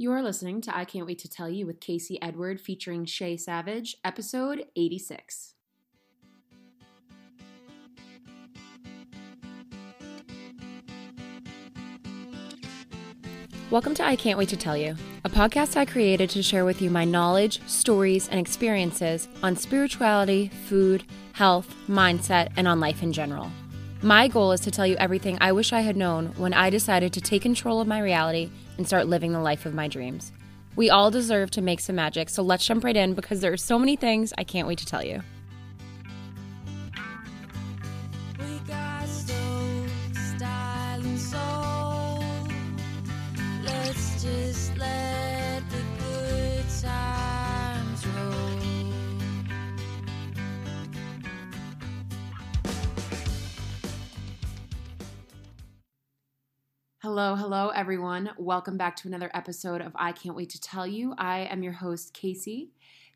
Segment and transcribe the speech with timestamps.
[0.00, 3.96] You're listening to I Can't Wait to Tell You with Casey Edward featuring Shay Savage,
[4.04, 5.54] episode 86.
[13.72, 16.80] Welcome to I Can't Wait to Tell You, a podcast I created to share with
[16.80, 21.02] you my knowledge, stories, and experiences on spirituality, food,
[21.32, 23.50] health, mindset, and on life in general.
[24.02, 27.12] My goal is to tell you everything I wish I had known when I decided
[27.14, 30.30] to take control of my reality and start living the life of my dreams.
[30.76, 33.56] We all deserve to make some magic, so let's jump right in because there are
[33.56, 35.22] so many things I can't wait to tell you.
[57.18, 58.30] Hello, hello, everyone.
[58.38, 61.16] Welcome back to another episode of I Can't Wait to Tell You.
[61.18, 62.70] I am your host, Casey.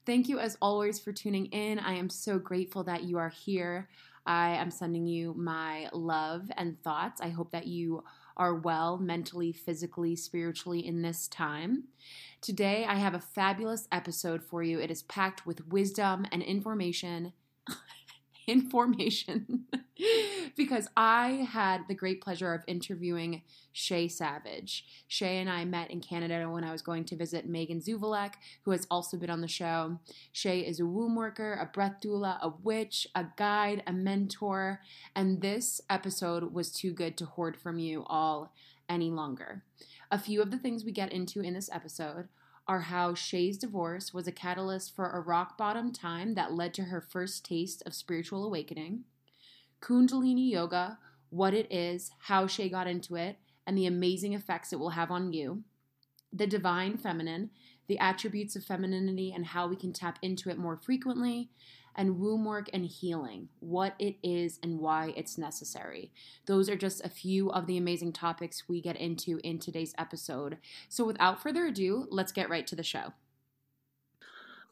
[0.05, 1.79] Thank you, as always, for tuning in.
[1.79, 3.89] I am so grateful that you are here.
[4.27, 7.21] I am sending you my love and thoughts.
[7.21, 8.03] I hope that you
[8.37, 11.85] are well mentally, physically, spiritually in this time.
[12.41, 14.81] Today, I have a fabulous episode for you.
[14.81, 17.35] It is packed with wisdom and information.
[18.47, 19.67] information
[20.57, 24.85] because I had the great pleasure of interviewing Shay Savage.
[25.09, 28.35] Shay and I met in Canada when I was going to visit Megan Zuvalek,
[28.65, 29.99] who has also been on the show.
[30.33, 34.81] Shay is a womb worker, a breath doula, a witch, a guide, a mentor,
[35.15, 38.53] and this episode was too good to hoard from you all
[38.89, 39.63] any longer.
[40.11, 42.29] A few of the things we get into in this episode
[42.73, 46.85] are how Shay's divorce was a catalyst for a rock bottom time that led to
[46.85, 49.05] her first taste of spiritual awakening,
[49.83, 54.79] Kundalini Yoga, what it is, how Shay got into it, and the amazing effects it
[54.79, 55.65] will have on you,
[56.33, 57.51] the divine feminine,
[57.89, 61.51] the attributes of femininity and how we can tap into it more frequently,
[61.97, 66.13] and womb work and healing, what it is and why it's necessary.
[66.47, 70.59] Those are just a few of the amazing topics we get into in today's episode.
[70.89, 73.13] So, without further ado, let's get right to the show.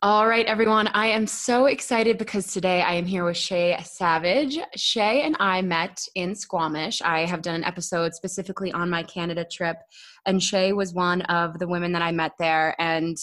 [0.02, 0.88] All right, everyone.
[0.88, 4.58] I am so excited because today I am here with Shay Savage.
[4.74, 7.02] Shay and I met in Squamish.
[7.02, 9.76] I have done an episode specifically on my Canada trip,
[10.24, 12.74] and Shay was one of the women that I met there.
[12.80, 13.18] And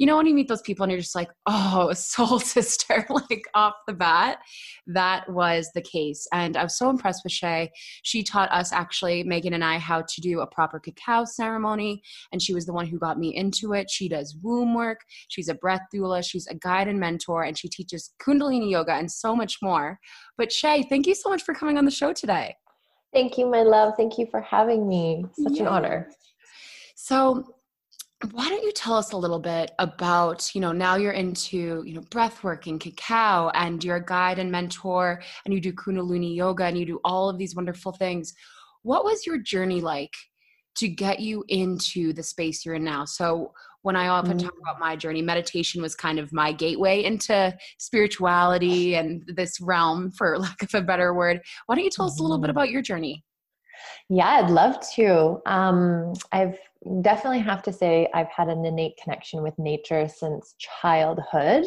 [0.00, 3.06] you know when you meet those people and you're just like oh a soul sister
[3.10, 4.38] like off the bat
[4.86, 6.26] that was the case.
[6.32, 7.70] And i was so impressed with shay.
[8.02, 12.02] She taught us actually megan and i how to do a proper cacao ceremony
[12.32, 13.90] and she was the one who got me into it.
[13.90, 15.00] She does womb work.
[15.28, 16.24] She's a breath doula.
[16.26, 20.00] She's a guide and mentor and she teaches kundalini yoga and so much more.
[20.38, 22.56] But shay thank you so much for coming on the show today.
[23.12, 23.94] Thank you, my love.
[23.96, 25.26] Thank you for having me.
[25.32, 26.10] Such an honor.
[26.94, 27.44] So,
[28.32, 31.94] why don't you tell us a little bit about, you know, now you're into, you
[31.94, 36.36] know, breath work and cacao and you're a guide and mentor and you do Kundalini
[36.36, 38.34] yoga and you do all of these wonderful things.
[38.82, 40.12] What was your journey like
[40.76, 43.06] to get you into the space you're in now?
[43.06, 44.60] So, when I often talk Mm.
[44.60, 50.38] about my journey, meditation was kind of my gateway into spirituality and this realm, for
[50.38, 51.40] lack of a better word.
[51.64, 52.52] Why don't you tell us a little bit Mhm.
[52.52, 53.24] about your journey?
[54.10, 55.40] Yeah, I'd love to.
[55.46, 56.58] Um, I've
[57.02, 61.64] definitely have to say I've had an innate connection with nature since childhood.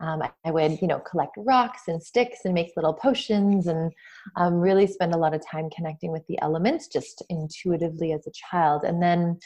[0.00, 3.92] Um, I, would, you know, collect rocks and sticks and make little potions and
[4.36, 8.32] um, really spend a lot of time connecting with the elements just intuitively as a
[8.50, 8.84] child.
[8.84, 9.38] And then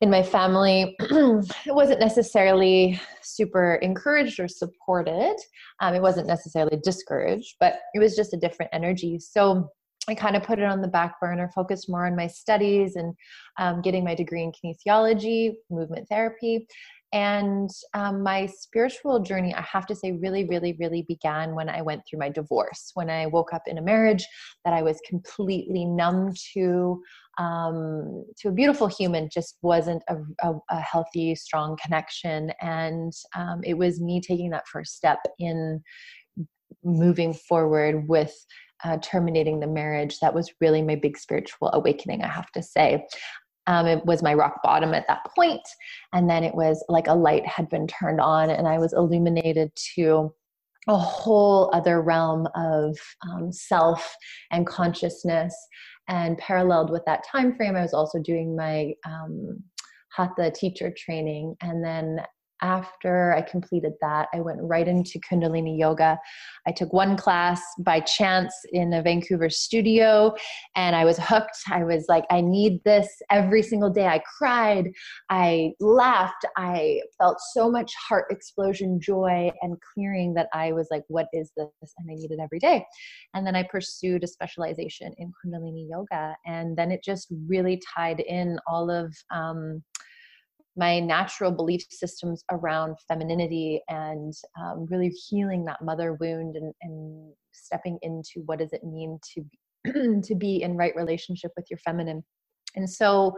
[0.00, 5.36] in my family, it wasn't necessarily super encouraged or supported.
[5.80, 9.18] Um, it wasn't necessarily discouraged, but it was just a different energy.
[9.20, 9.70] So
[10.08, 13.14] I kind of put it on the back burner, focused more on my studies and
[13.58, 16.66] um, getting my degree in kinesiology, movement therapy.
[17.12, 21.82] And um, my spiritual journey, I have to say, really, really, really began when I
[21.82, 22.92] went through my divorce.
[22.94, 24.24] When I woke up in a marriage
[24.64, 27.02] that I was completely numb to,
[27.38, 30.16] um, to a beautiful human, just wasn't a,
[30.48, 32.52] a, a healthy, strong connection.
[32.60, 35.82] And um, it was me taking that first step in
[36.84, 38.32] moving forward with
[38.84, 43.06] uh, terminating the marriage that was really my big spiritual awakening i have to say.
[43.66, 45.60] Um, it was my rock bottom at that point
[46.12, 49.70] and then it was like a light had been turned on and i was illuminated
[49.94, 50.32] to
[50.88, 52.96] a whole other realm of
[53.30, 54.16] um, self
[54.50, 55.54] and consciousness.
[56.08, 59.62] And paralleled with that time frame i was also doing my um,
[60.12, 62.20] hatha teacher training and then
[62.62, 66.18] after I completed that, I went right into Kundalini Yoga.
[66.66, 70.34] I took one class by chance in a Vancouver studio
[70.76, 71.58] and I was hooked.
[71.70, 74.06] I was like, I need this every single day.
[74.06, 74.90] I cried,
[75.30, 81.04] I laughed, I felt so much heart explosion, joy, and clearing that I was like,
[81.08, 81.94] what is this?
[81.98, 82.84] And I need it every day.
[83.34, 86.36] And then I pursued a specialization in Kundalini Yoga.
[86.46, 89.82] And then it just really tied in all of, um,
[90.76, 97.32] my natural belief systems around femininity and um, really healing that mother wound and, and
[97.52, 101.78] stepping into what does it mean to be, to be in right relationship with your
[101.78, 102.22] feminine.
[102.76, 103.36] And so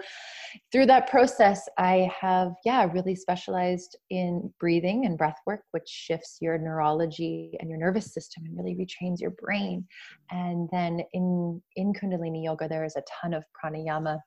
[0.71, 6.39] through that process i have yeah really specialized in breathing and breath work which shifts
[6.41, 9.87] your neurology and your nervous system and really retrains your brain.
[10.31, 14.19] And then in in kundalini yoga there is a ton of pranayama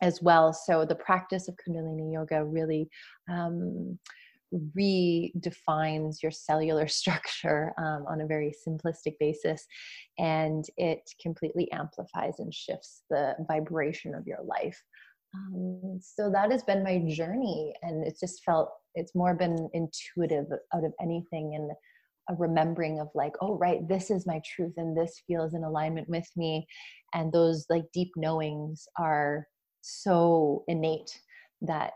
[0.00, 0.52] as well.
[0.52, 2.88] So the practice of Kundalini Yoga really
[3.30, 3.98] um,
[4.76, 9.66] redefines your cellular structure um, on a very simplistic basis,
[10.18, 14.82] and it completely amplifies and shifts the vibration of your life.
[15.34, 20.46] Um, so that has been my journey, and it's just felt it's more been intuitive
[20.74, 21.70] out of anything and
[22.28, 26.08] a remembering of like oh right this is my truth and this feels in alignment
[26.08, 26.66] with me
[27.14, 29.46] and those like deep knowings are
[29.82, 31.20] so innate
[31.62, 31.94] that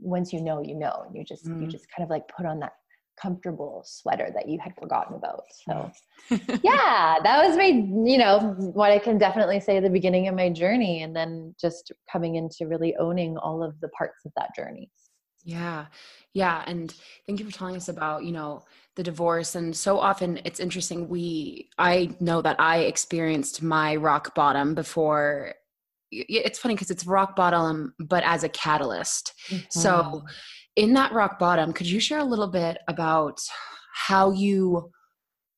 [0.00, 1.60] once you know you know and you just mm.
[1.60, 2.72] you just kind of like put on that
[3.20, 5.90] comfortable sweater that you had forgotten about so.
[6.62, 10.50] Yeah that was my you know what i can definitely say the beginning of my
[10.50, 14.90] journey and then just coming into really owning all of the parts of that journey.
[15.44, 15.86] Yeah
[16.32, 16.92] yeah and
[17.26, 18.64] thank you for telling us about you know
[18.96, 24.34] the divorce and so often it's interesting we i know that i experienced my rock
[24.34, 25.54] bottom before
[26.28, 29.62] it's funny because it's rock bottom but as a catalyst mm-hmm.
[29.68, 30.22] so
[30.76, 33.40] in that rock bottom could you share a little bit about
[33.92, 34.90] how you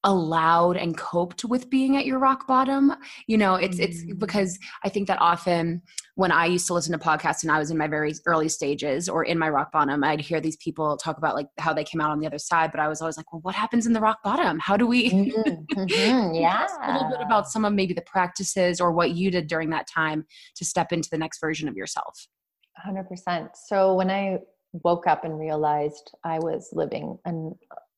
[0.07, 2.93] allowed and coped with being at your rock bottom
[3.27, 4.17] you know it's it's mm.
[4.19, 5.83] because i think that often
[6.15, 9.09] when i used to listen to podcasts and i was in my very early stages
[9.09, 12.01] or in my rock bottom i'd hear these people talk about like how they came
[12.01, 14.01] out on the other side but i was always like well what happens in the
[14.01, 15.81] rock bottom how do we mm-hmm.
[15.81, 16.35] mm-hmm.
[16.35, 19.71] yeah a little bit about some of maybe the practices or what you did during
[19.71, 20.25] that time
[20.55, 22.29] to step into the next version of yourself
[22.87, 24.39] 100% so when i
[24.85, 27.53] woke up and realized i was living an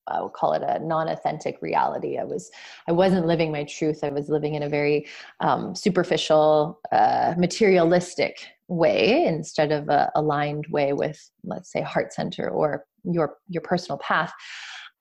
[0.09, 2.17] I will call it a non-authentic reality.
[2.17, 2.51] I was
[2.87, 4.03] I wasn't living my truth.
[4.03, 5.07] I was living in a very
[5.39, 12.49] um, superficial, uh, materialistic way instead of a aligned way with, let's say, heart center
[12.49, 14.33] or your your personal path.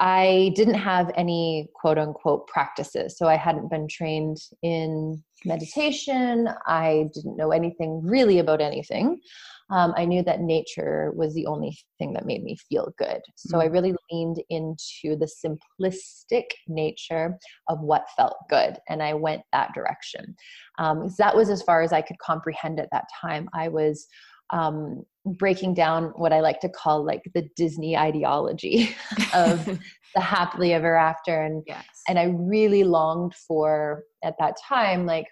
[0.00, 3.18] I didn't have any quote unquote practices.
[3.18, 6.48] So I hadn't been trained in meditation.
[6.66, 9.20] I didn't know anything really about anything
[9.70, 13.20] um, I knew that nature was the only thing that made me feel good.
[13.36, 13.60] So.
[13.60, 17.36] I really leaned into the simplistic nature
[17.68, 20.34] of what felt good, and I went that direction.
[20.78, 23.48] Um, that was as far as I could comprehend at that time.
[23.52, 24.06] I was
[24.50, 28.94] um, breaking down what I like to call like the Disney ideology
[29.34, 29.64] of
[30.14, 31.84] the happily ever after, and yes.
[32.08, 35.26] and I really longed for at that time like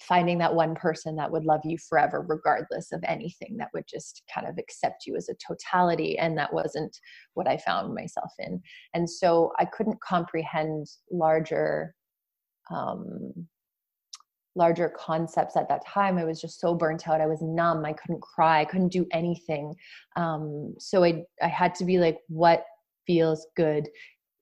[0.00, 4.22] finding that one person that would love you forever regardless of anything that would just
[4.32, 6.98] kind of accept you as a totality and that wasn't
[7.34, 8.60] what i found myself in.
[8.94, 11.94] And so i couldn't comprehend larger
[12.70, 13.46] um,
[14.56, 16.16] larger concepts at that time.
[16.16, 17.20] I was just so burnt out.
[17.20, 17.84] I was numb.
[17.84, 18.60] I couldn't cry.
[18.60, 19.74] I couldn't do anything.
[20.16, 22.64] Um, so i i had to be like what
[23.06, 23.88] feels good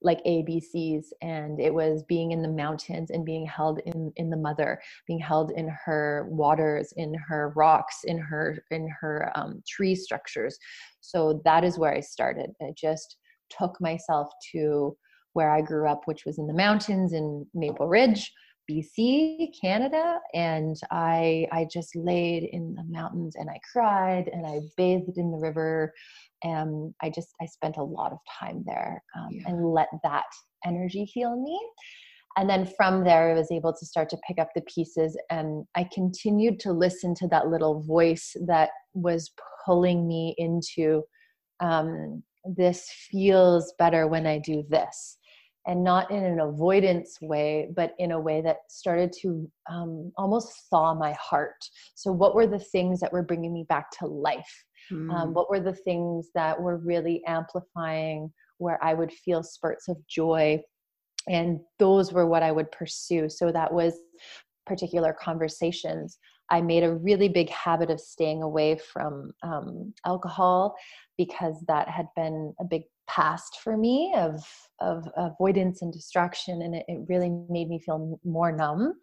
[0.03, 4.37] like ABCs and it was being in the mountains and being held in in the
[4.37, 9.95] mother being held in her waters in her rocks in her in her um, tree
[9.95, 10.57] structures.
[11.01, 12.51] So that is where I started.
[12.61, 13.17] I just
[13.49, 14.95] took myself to
[15.33, 18.31] where I grew up which was in the mountains in Maple Ridge
[18.69, 24.59] BC, Canada, and I I just laid in the mountains and I cried and I
[24.77, 25.93] bathed in the river
[26.43, 29.43] and I just I spent a lot of time there um, yeah.
[29.47, 30.25] and let that
[30.65, 31.59] energy heal me.
[32.35, 35.65] And then from there, I was able to start to pick up the pieces, and
[35.75, 39.31] I continued to listen to that little voice that was
[39.65, 41.03] pulling me into
[41.59, 45.17] um, this feels better when I do this
[45.65, 50.51] and not in an avoidance way, but in a way that started to um, almost
[50.69, 51.63] thaw my heart.
[51.95, 54.65] So, what were the things that were bringing me back to life?
[54.91, 55.13] Mm.
[55.13, 59.97] Um, what were the things that were really amplifying where I would feel spurts of
[60.07, 60.61] joy?
[61.29, 63.29] And those were what I would pursue.
[63.29, 63.97] So, that was
[64.65, 66.17] particular conversations.
[66.49, 70.75] I made a really big habit of staying away from um, alcohol
[71.17, 74.43] because that had been a big past for me of
[74.79, 78.93] of avoidance and distraction, and it, it really made me feel more numb.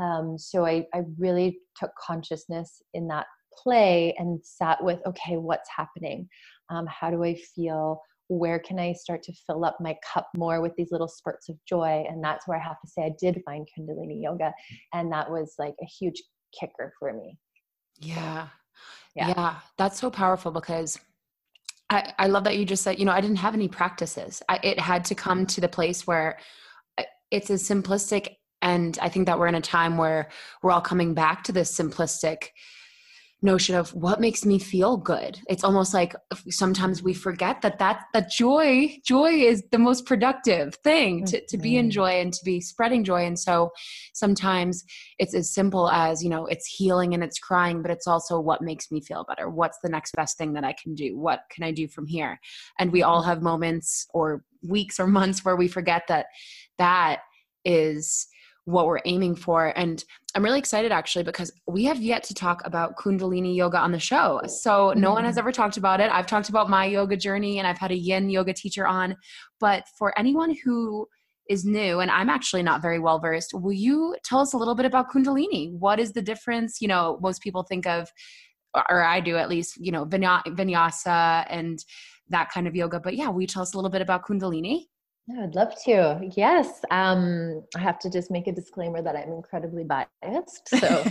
[0.00, 3.26] Um, so I, I really took consciousness in that
[3.62, 6.28] play and sat with okay what's happening?
[6.70, 8.00] Um, how do i feel?
[8.28, 11.56] Where can i start to fill up my cup more with these little spurts of
[11.68, 12.04] joy?
[12.08, 14.52] And that's where i have to say i did find kundalini yoga
[14.92, 16.22] and that was like a huge
[16.58, 17.38] kicker for me.
[17.98, 18.48] Yeah.
[19.14, 19.56] Yeah, yeah.
[19.76, 20.98] That's so powerful because
[21.90, 24.42] I, I love that you just said you know i didn't have any practices.
[24.48, 26.38] I, it had to come to the place where
[26.96, 30.30] uh, it's as simplistic and i think that we're in a time where
[30.62, 32.48] we're all coming back to this simplistic
[33.42, 35.40] notion of what makes me feel good.
[35.48, 36.14] It's almost like
[36.50, 41.56] sometimes we forget that that that joy joy is the most productive thing to, to
[41.56, 41.90] be in mm-hmm.
[41.90, 43.24] joy and to be spreading joy.
[43.24, 43.70] And so
[44.12, 44.84] sometimes
[45.18, 48.62] it's as simple as you know it's healing and it's crying but it's also what
[48.62, 49.48] makes me feel better.
[49.48, 51.18] What's the next best thing that i can do?
[51.18, 52.38] What can i do from here?
[52.78, 56.26] And we all have moments or weeks or months where we forget that
[56.76, 57.20] that
[57.64, 58.26] is
[58.70, 59.76] what we're aiming for.
[59.76, 60.02] And
[60.34, 63.98] I'm really excited actually because we have yet to talk about Kundalini yoga on the
[63.98, 64.40] show.
[64.46, 65.40] So no one has mm-hmm.
[65.40, 66.10] ever talked about it.
[66.10, 69.16] I've talked about my yoga journey and I've had a yin yoga teacher on.
[69.58, 71.06] But for anyone who
[71.48, 74.76] is new and I'm actually not very well versed, will you tell us a little
[74.76, 75.72] bit about Kundalini?
[75.72, 76.80] What is the difference?
[76.80, 78.08] You know, most people think of,
[78.88, 81.84] or I do at least, you know, vinyasa and
[82.28, 83.00] that kind of yoga.
[83.00, 84.84] But yeah, will you tell us a little bit about Kundalini?
[85.32, 86.20] Yeah, I'd love to.
[86.36, 86.80] Yes.
[86.90, 90.68] Um, I have to just make a disclaimer that I'm incredibly biased.
[90.68, 91.04] So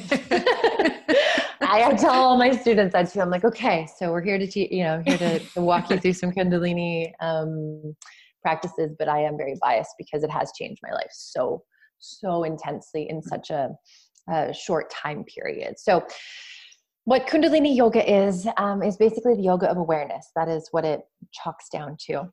[1.61, 3.21] I, I, tell all my students that too.
[3.21, 5.99] I'm like, okay, so we're here to teach, you know, here to, to walk you
[5.99, 7.95] through some Kundalini um,
[8.41, 11.63] practices, but I am very biased because it has changed my life so,
[11.99, 13.69] so intensely in such a,
[14.29, 15.75] a short time period.
[15.77, 16.05] So,
[17.05, 20.29] what Kundalini yoga is, um, is basically the yoga of awareness.
[20.35, 22.29] That is what it chalks down to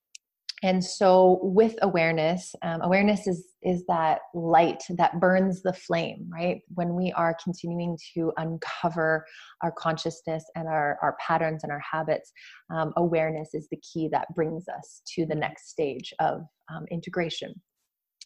[0.67, 6.61] and so with awareness um, awareness is is that light that burns the flame right?
[6.75, 9.25] When we are continuing to uncover
[9.63, 12.33] our consciousness and our our patterns and our habits
[12.75, 16.41] um, awareness is the key that brings us to the next stage of
[16.73, 17.55] um, integration.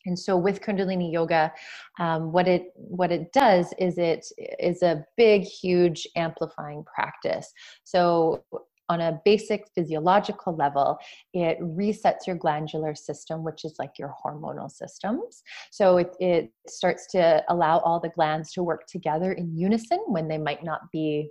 [0.06, 1.52] And so with kundalini yoga
[1.99, 4.25] um, what it what it does is it
[4.59, 7.52] is a big huge amplifying practice.
[7.85, 8.42] So
[8.90, 10.99] on a basic physiological level,
[11.32, 15.42] it resets your glandular system, which is like your hormonal systems.
[15.70, 20.26] So it, it starts to allow all the glands to work together in unison when
[20.26, 21.28] they might not be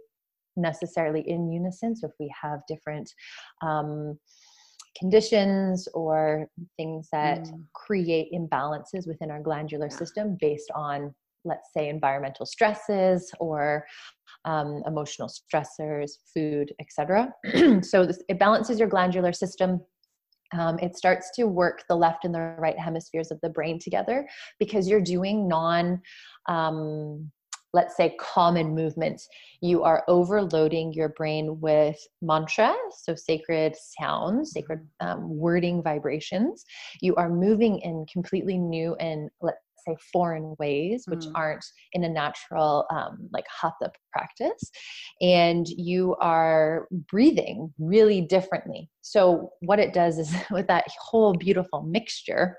[0.55, 1.97] necessarily in unison.
[1.97, 3.11] So if we have different
[3.61, 4.17] um,
[4.97, 6.47] conditions or
[6.77, 7.61] things that mm.
[7.73, 9.97] create imbalances within our glandular yeah.
[9.97, 11.13] system based on
[11.45, 13.85] let's say environmental stresses or
[14.45, 17.29] um, emotional stressors food etc
[17.81, 19.81] so this, it balances your glandular system.
[20.51, 24.27] Um, it starts to work the left and the right hemispheres of the brain together
[24.57, 26.01] because you're doing non
[26.47, 27.31] um,
[27.71, 29.27] let's say common movements.
[29.61, 36.65] You are overloading your brain with mantra so sacred sounds sacred um, wording vibrations.
[37.01, 41.31] You are moving in completely new and let's say foreign ways which mm.
[41.35, 44.71] aren't in a natural um, like hatha practice
[45.21, 51.81] and you are breathing really differently so what it does is with that whole beautiful
[51.83, 52.57] mixture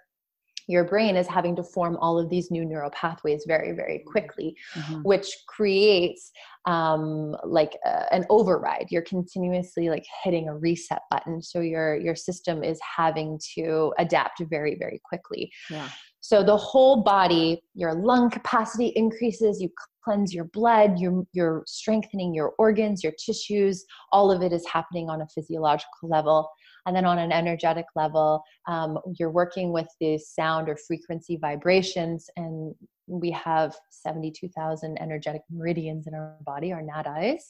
[0.70, 4.56] your brain is having to form all of these new neural pathways very very quickly
[4.74, 5.02] mm-hmm.
[5.02, 6.30] which creates
[6.66, 12.14] um, like uh, an override you're continuously like hitting a reset button so your your
[12.14, 15.88] system is having to adapt very very quickly yeah
[16.20, 19.70] so the whole body, your lung capacity increases, you
[20.04, 25.08] cleanse your blood, you're, you're strengthening your organs, your tissues, all of it is happening
[25.08, 26.48] on a physiological level.
[26.86, 32.28] And then on an energetic level, um, you're working with the sound or frequency vibrations.
[32.36, 32.74] And
[33.06, 37.42] we have 72,000 energetic meridians in our body, our nadis.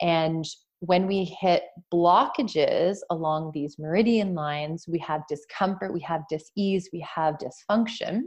[0.00, 0.44] And
[0.80, 7.00] when we hit blockages along these meridian lines, we have discomfort, we have dis-ease, we
[7.14, 8.22] have dysfunction.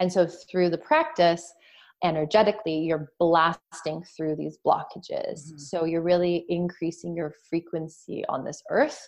[0.00, 1.52] And so through the practice,
[2.02, 5.12] energetically, you're blasting through these blockages.
[5.12, 5.58] Mm-hmm.
[5.58, 9.06] So you're really increasing your frequency on this earth.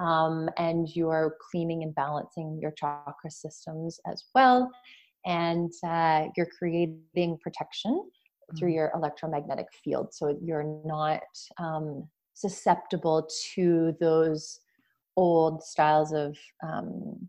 [0.00, 4.70] Um, and you're cleaning and balancing your chakra systems as well.
[5.24, 8.10] And uh, you're creating protection
[8.58, 8.76] through mm-hmm.
[8.76, 11.22] your electromagnetic field so you're not
[11.58, 14.60] um, susceptible to those
[15.16, 17.26] old styles of um,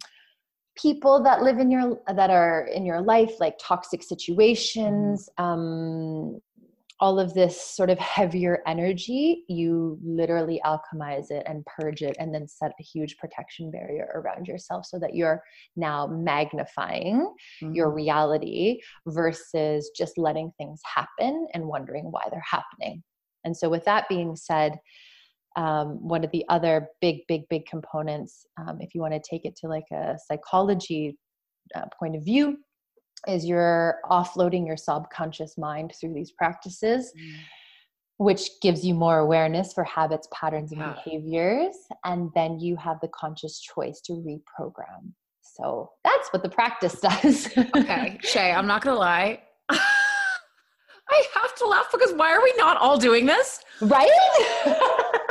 [0.76, 5.44] people that live in your that are in your life like toxic situations mm-hmm.
[5.44, 6.42] um,
[7.02, 12.34] all of this sort of heavier energy, you literally alchemize it and purge it and
[12.34, 15.44] then set a huge protection barrier around yourself so that you're
[15.76, 17.20] now magnifying
[17.62, 17.74] mm-hmm.
[17.74, 23.04] your reality versus just letting things happen and wondering why they're happening.
[23.44, 24.80] And so, with that being said,
[25.58, 29.46] um, one of the other big, big, big components, um, if you want to take
[29.46, 31.18] it to like a psychology
[31.76, 32.58] uh, point of view,
[33.28, 37.36] is you're offloading your subconscious mind through these practices mm.
[38.18, 40.94] which gives you more awareness for habits patterns and yeah.
[41.04, 47.00] behaviors and then you have the conscious choice to reprogram so that's what the practice
[47.00, 49.42] does okay shay i'm not gonna lie
[51.08, 53.62] I have to laugh because why are we not all doing this?
[53.82, 54.10] Right?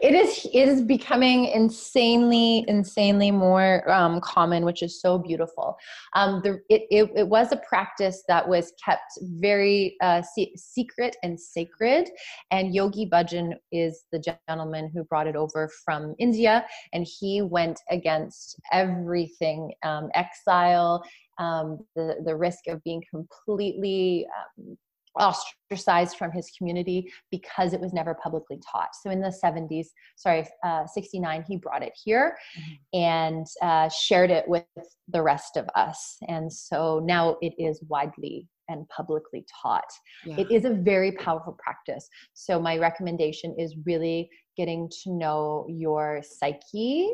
[0.00, 5.76] it is it is becoming insanely insanely more um, common which is so beautiful.
[6.14, 11.16] Um, the, it, it, it, was a practice that was kept very uh, se- secret
[11.22, 12.08] and sacred
[12.50, 17.80] and yogi bhajan is the gentleman who brought it over from india and he went
[17.90, 21.02] against everything um, exile
[21.38, 24.26] um, the, the risk of being completely
[24.58, 24.76] um,
[25.18, 28.88] ostracized from his community because it was never publicly taught.
[29.02, 32.98] So in the 70s, sorry, uh, 69, he brought it here mm-hmm.
[32.98, 34.64] and uh, shared it with
[35.08, 36.16] the rest of us.
[36.28, 39.84] And so now it is widely and publicly taught.
[40.24, 40.36] Yeah.
[40.38, 42.08] It is a very powerful practice.
[42.32, 47.10] So my recommendation is really getting to know your psyche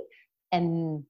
[0.52, 1.02] and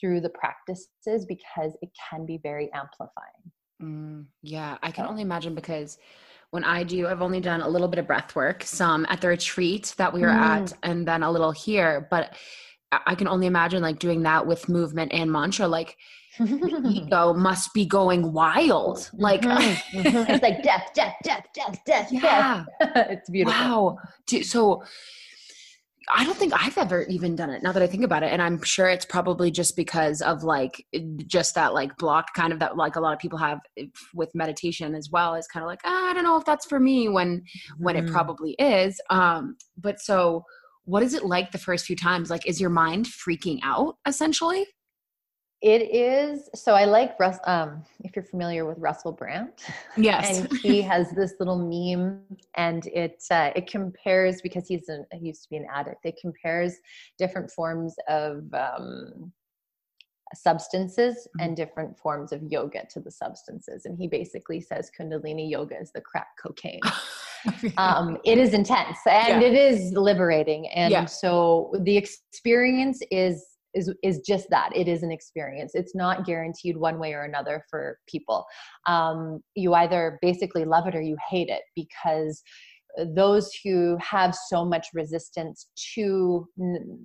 [0.00, 3.52] through the practices because it can be very amplifying.
[3.82, 5.98] Mm, yeah, I can only imagine because
[6.54, 9.26] when I do, I've only done a little bit of breath work, some at the
[9.26, 10.38] retreat that we were mm.
[10.38, 12.06] at, and then a little here.
[12.12, 12.36] But
[12.92, 15.66] I can only imagine like doing that with movement and mantra.
[15.66, 15.96] Like
[16.40, 19.10] ego must be going wild.
[19.14, 19.98] Like mm-hmm.
[19.98, 20.30] mm-hmm.
[20.30, 22.12] it's like death, death, death, death, death.
[22.12, 22.92] Yeah, death.
[23.10, 23.60] it's beautiful.
[23.60, 23.98] Wow.
[24.42, 24.84] So
[26.12, 28.32] I don't think I've ever even done it now that I think about it.
[28.32, 30.84] And I'm sure it's probably just because of like
[31.26, 33.60] just that like block kind of that like a lot of people have
[34.14, 36.80] with meditation as well is kind of like, ah, I don't know if that's for
[36.80, 37.44] me when
[37.78, 38.14] when it mm-hmm.
[38.14, 39.00] probably is.
[39.10, 40.44] Um but so
[40.84, 42.30] what is it like the first few times?
[42.30, 44.66] Like is your mind freaking out essentially?
[45.64, 46.74] It is so.
[46.74, 47.38] I like Russ.
[47.46, 49.48] Um, if you're familiar with Russell Brand,
[49.96, 52.20] yes, and he has this little meme,
[52.54, 56.04] and it uh, it compares because he's an, he used to be an addict.
[56.04, 56.74] It compares
[57.16, 59.32] different forms of um,
[60.34, 61.46] substances mm-hmm.
[61.46, 65.92] and different forms of yoga to the substances, and he basically says Kundalini yoga is
[65.92, 66.80] the crack cocaine.
[67.78, 69.48] um, it is intense and yeah.
[69.48, 71.06] it is liberating, and yeah.
[71.06, 76.76] so the experience is is is just that it is an experience it's not guaranteed
[76.76, 78.44] one way or another for people
[78.86, 82.42] um, you either basically love it or you hate it because
[83.14, 86.98] those who have so much resistance to n-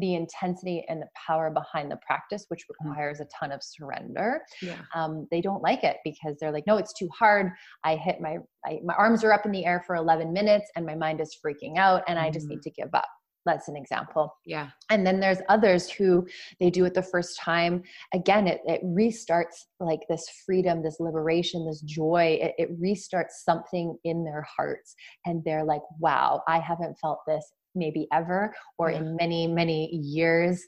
[0.00, 2.86] the intensity and the power behind the practice, which mm.
[2.86, 4.42] requires a ton of surrender.
[4.60, 4.80] Yeah.
[4.94, 7.50] Um, they don't like it because they're like, no, it's too hard.
[7.84, 10.84] I hit my I, my arms are up in the air for 11 minutes and
[10.84, 12.62] my mind is freaking out, and I just need mm.
[12.62, 13.08] to give up
[13.46, 14.36] that's an example.
[14.44, 14.70] Yeah.
[14.90, 16.26] And then there's others who
[16.60, 17.82] they do it the first time.
[18.12, 22.38] Again it, it restarts like this freedom this liberation this joy.
[22.42, 24.94] It, it restarts something in their hearts.
[25.24, 28.98] And they're like wow i haven't felt this maybe ever or yeah.
[28.98, 30.62] in many many years.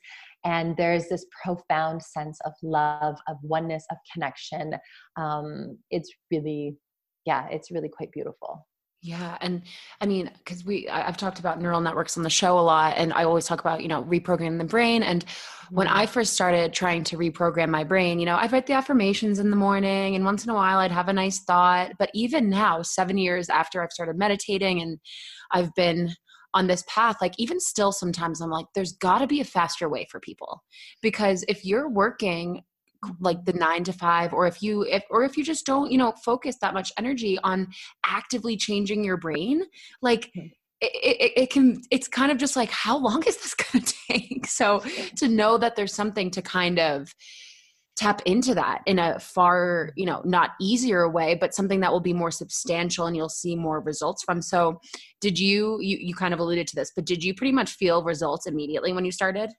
[0.45, 4.75] And there's this profound sense of love of oneness of connection.
[5.17, 6.77] Um, it's really
[7.27, 8.67] yeah it's really quite beautiful
[9.00, 9.38] yeah.
[9.40, 9.62] And
[10.00, 13.12] I mean, because we, I've talked about neural networks on the show a lot, and
[13.12, 15.04] I always talk about, you know, reprogramming the brain.
[15.04, 15.24] And
[15.70, 15.98] when mm-hmm.
[15.98, 19.50] I first started trying to reprogram my brain, you know, I'd write the affirmations in
[19.50, 21.92] the morning, and once in a while I'd have a nice thought.
[21.98, 24.98] But even now, seven years after I've started meditating and
[25.52, 26.11] I've been
[26.54, 29.88] on this path, like even still, sometimes I'm like, there's got to be a faster
[29.88, 30.62] way for people.
[31.02, 32.62] Because if you're working
[33.20, 35.98] like the nine to five or if you if or if you just don't you
[35.98, 37.68] know focus that much energy on
[38.04, 39.62] actively changing your brain
[40.02, 40.46] like hmm.
[40.80, 43.94] it, it, it, can it's kind of just like how long is this going to
[44.08, 44.46] take?
[44.46, 44.82] So
[45.16, 47.12] to know that there's something to kind of
[47.96, 51.98] tap into that in a far you know not easier way but something that will
[51.98, 54.42] be more substantial and you'll see more results from.
[54.42, 54.80] So
[55.20, 58.02] did you you, you kind of alluded to this but did you pretty much feel
[58.02, 59.50] results immediately when you started?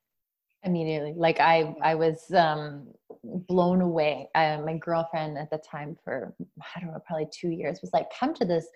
[0.64, 1.14] Immediately.
[1.16, 2.88] Like i i was um
[3.24, 4.30] blown away.
[4.36, 6.34] Uh, my girlfriend at the time for
[6.76, 8.68] i don't know probably two years was like come to this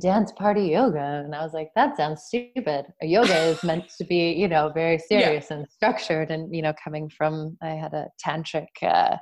[0.00, 1.22] dance party yoga.
[1.24, 2.86] And i was like that sounds stupid.
[3.02, 5.58] Yoga is meant to be you know very serious yeah.
[5.58, 9.16] and structured and you know coming from i had a tantric uh,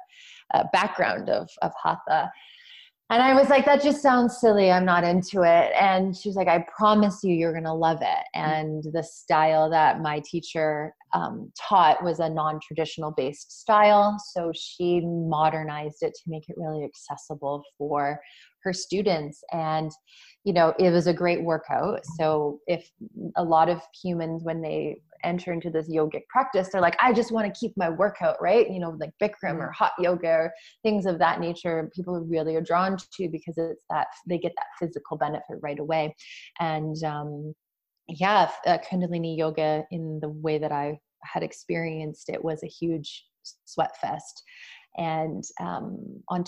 [0.55, 2.31] uh, background of of hatha
[3.11, 4.71] And I was like, that just sounds silly.
[4.71, 5.73] I'm not into it.
[5.81, 8.25] And she was like, I promise you, you're going to love it.
[8.35, 14.19] And the style that my teacher um, taught was a non traditional based style.
[14.35, 18.21] So she modernized it to make it really accessible for
[18.65, 19.43] her students.
[19.53, 19.91] And,
[20.45, 22.01] you know, it was a great workout.
[22.19, 22.91] So if
[23.37, 27.33] a lot of humans, when they enter into this yogic practice, they're like, I just
[27.33, 28.71] want to keep my workout, right?
[28.71, 32.61] You know, like Bikram or hot yoga or things of that nature, people really are
[32.61, 36.15] drawn to because it's that they get that physical benefit right away.
[36.61, 37.55] And um,
[38.09, 43.25] yeah, uh, Kundalini yoga in the way that I had experienced it was a huge
[43.65, 44.43] sweat fest.
[44.97, 46.45] And um, on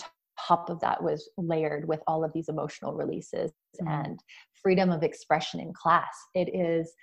[0.47, 3.51] top of that was layered with all of these emotional releases
[3.81, 3.87] mm-hmm.
[3.87, 4.19] and
[4.53, 6.15] freedom of expression in class.
[6.35, 6.93] It is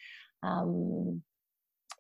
[0.43, 1.23] um,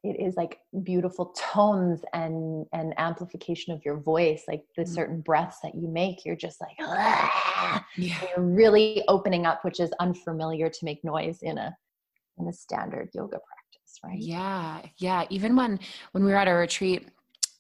[0.04, 4.92] it is like beautiful tones and and amplification of your voice like the mm-hmm.
[4.92, 6.76] certain breaths that you make you're just like
[7.96, 8.20] yeah.
[8.36, 11.76] you're really opening up which is unfamiliar to make noise in a
[12.38, 15.78] in a standard yoga practice right yeah yeah even when
[16.12, 17.08] when we were at a retreat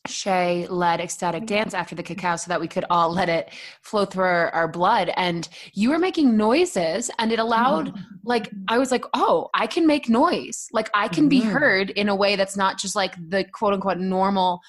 [0.06, 1.54] Shay led ecstatic mm-hmm.
[1.54, 3.50] dance after the cacao so that we could all let it
[3.82, 5.10] flow through our, our blood.
[5.16, 8.00] And you were making noises, and it allowed, mm-hmm.
[8.24, 10.68] like, I was like, oh, I can make noise.
[10.72, 11.50] Like, I can be mm-hmm.
[11.50, 14.60] heard in a way that's not just like the quote unquote normal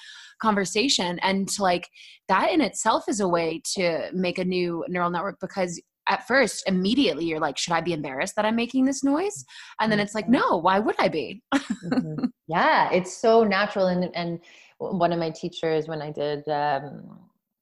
[0.41, 1.19] conversation.
[1.19, 1.89] And like,
[2.27, 6.63] that in itself is a way to make a new neural network because at first
[6.67, 9.45] immediately you're like should i be embarrassed that i'm making this noise
[9.79, 12.25] and then it's like no why would i be mm-hmm.
[12.47, 14.39] yeah it's so natural and and
[14.79, 17.19] one of my teachers when I did um,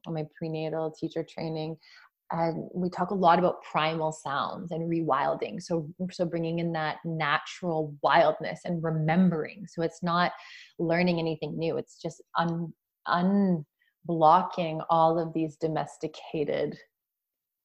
[0.08, 1.78] my prenatal teacher training,
[2.32, 5.62] and we talk a lot about primal sounds and rewilding.
[5.62, 9.66] So, so bringing in that natural wildness and remembering.
[9.68, 10.34] So it's not
[10.78, 11.78] learning anything new.
[11.78, 12.74] It's just un
[13.08, 16.78] unblocking all of these domesticated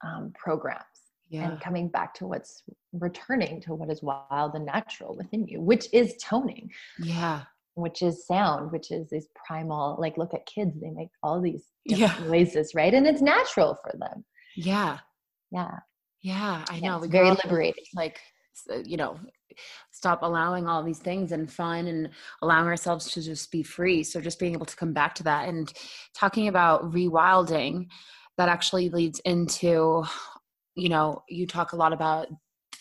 [0.04, 0.84] um, programs
[1.28, 1.48] yeah.
[1.48, 2.62] and coming back to what's
[2.92, 6.70] returning to what is wild and natural within you, which is toning.
[7.00, 7.42] Yeah
[7.74, 11.68] which is sound, which is these primal, like look at kids, they make all these
[11.84, 12.14] yeah.
[12.26, 12.92] noises, right?
[12.92, 14.24] And it's natural for them.
[14.56, 14.98] Yeah.
[15.50, 15.78] Yeah.
[16.22, 17.02] Yeah, I know.
[17.02, 17.84] Yeah, very liberating.
[17.94, 18.20] Like,
[18.70, 19.18] uh, you know,
[19.90, 22.10] stop allowing all these things and fun and
[22.42, 24.04] allowing ourselves to just be free.
[24.04, 25.72] So just being able to come back to that and
[26.14, 27.88] talking about rewilding,
[28.38, 30.04] that actually leads into,
[30.74, 32.28] you know, you talk a lot about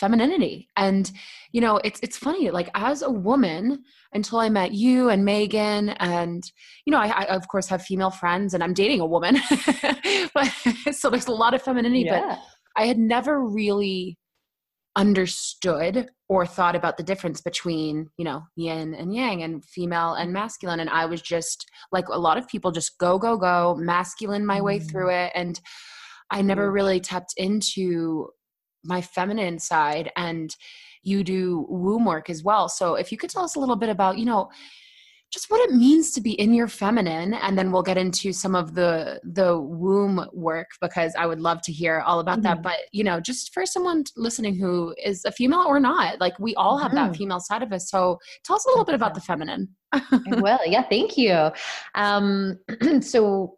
[0.02, 1.12] femininity and
[1.52, 3.84] you know it's it's funny like as a woman
[4.14, 6.44] until i met you and megan and
[6.86, 9.38] you know I, I of course have female friends and i'm dating a woman
[10.34, 10.48] but
[10.92, 12.20] so there's a lot of femininity yeah.
[12.20, 12.40] but
[12.76, 14.18] i had never really
[14.96, 20.34] understood or thought about the difference between you know yin and yang and female and
[20.34, 24.46] masculine and i was just like a lot of people just go go go masculine
[24.46, 25.26] my way through mm.
[25.26, 25.62] it and
[26.32, 28.28] i never really tapped into
[28.84, 30.56] my feminine side and
[31.04, 32.70] you do womb work as well.
[32.70, 34.50] So if you could tell us a little bit about, you know,
[35.32, 38.54] just what it means to be in your feminine and then we'll get into some
[38.54, 42.44] of the the womb work because I would love to hear all about mm-hmm.
[42.44, 46.38] that but you know just for someone listening who is a female or not like
[46.38, 47.12] we all have mm-hmm.
[47.12, 49.70] that female side of us so tell us a little bit about the feminine
[50.40, 51.50] well yeah thank you
[51.96, 52.60] um
[53.02, 53.58] so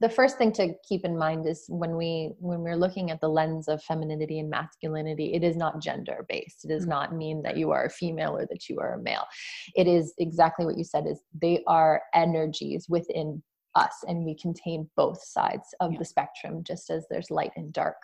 [0.00, 3.28] the first thing to keep in mind is when we when we're looking at the
[3.28, 6.90] lens of femininity and masculinity it is not gender based it does mm-hmm.
[6.90, 9.26] not mean that you are a female or that you are a male.
[9.74, 13.42] It is exactly what you said is they are energies within
[13.74, 15.98] us and we contain both sides of yeah.
[15.98, 17.96] the spectrum just as there's light and dark.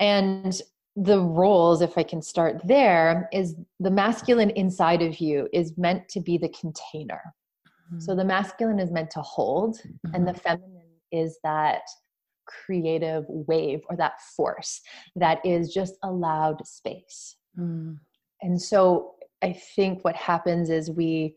[0.00, 0.60] And
[0.98, 6.08] the roles if i can start there is the masculine inside of you is meant
[6.08, 7.20] to be the container
[7.98, 10.14] so the masculine is meant to hold, mm-hmm.
[10.14, 10.40] and the mm-hmm.
[10.40, 11.82] feminine is that
[12.46, 14.80] creative wave or that force
[15.16, 17.36] that is just allowed space.
[17.58, 17.98] Mm.
[18.42, 21.34] And so I think what happens is we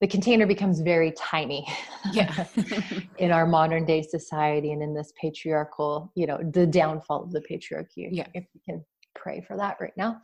[0.00, 1.66] the container becomes very tiny
[2.12, 2.46] yeah
[3.18, 7.40] in our modern day society and in this patriarchal you know the downfall of the
[7.40, 10.20] patriarchy yeah if we can pray for that right now.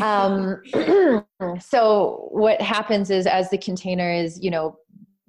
[0.02, 0.62] um,
[1.60, 4.76] so what happens is as the container is, you know,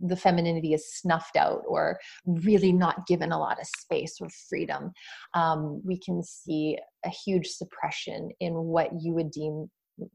[0.02, 4.92] the femininity is snuffed out or really not given a lot of space or freedom,
[5.34, 9.70] um, we can see a huge suppression in what you would deem,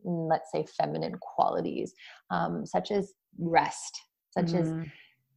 [0.05, 1.93] let's say, feminine qualities,
[2.31, 4.61] um, such as rest, such mm.
[4.61, 4.89] as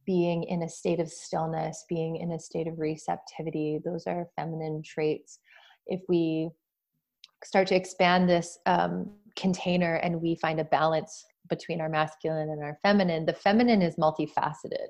[0.06, 3.78] being in a state of stillness, being in a state of receptivity.
[3.84, 5.38] Those are feminine traits.
[5.86, 6.50] If we
[7.44, 12.62] start to expand this um, container and we find a balance between our masculine and
[12.62, 14.88] our feminine, the feminine is multifaceted.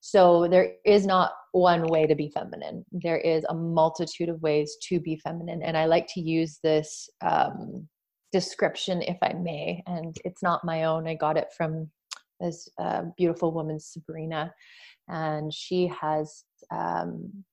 [0.00, 2.84] So there is not one way to be feminine.
[2.90, 5.62] There is a multitude of ways to be feminine.
[5.62, 7.86] And I like to use this um,
[8.32, 11.06] description, if I may, and it's not my own.
[11.06, 11.88] I got it from
[12.40, 14.52] this uh, beautiful woman, Sabrina,
[15.08, 17.44] and she has um,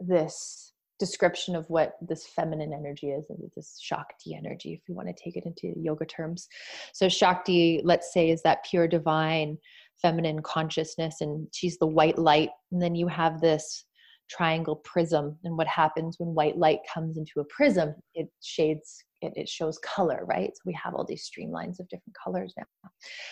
[0.00, 5.08] this description of what this feminine energy is and this shakti energy if you want
[5.08, 6.48] to take it into yoga terms.
[6.92, 9.58] So shakti let's say is that pure divine
[10.00, 13.84] feminine consciousness and she's the white light and then you have this
[14.28, 19.32] triangle prism and what happens when white light comes into a prism it shades it,
[19.36, 20.50] it shows color right?
[20.54, 22.64] So we have all these streamlines of different colors now.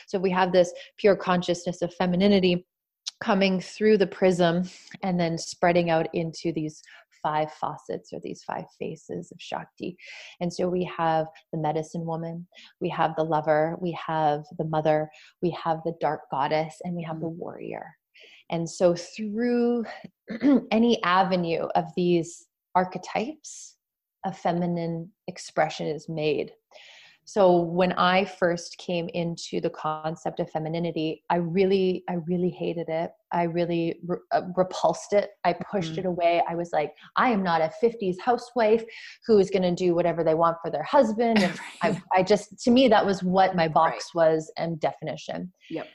[0.06, 2.66] So we have this pure consciousness of femininity
[3.22, 4.68] coming through the prism
[5.02, 6.82] and then spreading out into these
[7.26, 9.96] five faucets or these five faces of Shakti.
[10.40, 12.46] And so we have the medicine woman,
[12.80, 15.10] we have the lover, we have the mother,
[15.42, 17.36] we have the dark goddess, and we have the mm.
[17.36, 17.96] warrior.
[18.48, 19.86] And so through
[20.70, 23.74] any avenue of these archetypes,
[24.24, 26.52] a feminine expression is made
[27.26, 32.88] so when i first came into the concept of femininity i really i really hated
[32.88, 36.00] it i really re- uh, repulsed it i pushed mm-hmm.
[36.00, 38.84] it away i was like i am not a 50s housewife
[39.26, 42.58] who is going to do whatever they want for their husband and I, I just
[42.64, 44.32] to me that was what my box right.
[44.32, 45.88] was and definition yep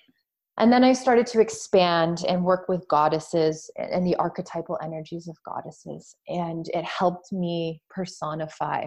[0.58, 5.36] and then I started to expand and work with goddesses and the archetypal energies of
[5.44, 6.16] goddesses.
[6.28, 8.86] And it helped me personify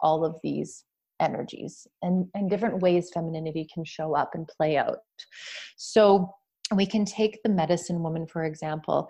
[0.00, 0.84] all of these
[1.20, 4.98] energies and, and different ways femininity can show up and play out.
[5.76, 6.30] So
[6.74, 9.08] we can take the medicine woman, for example.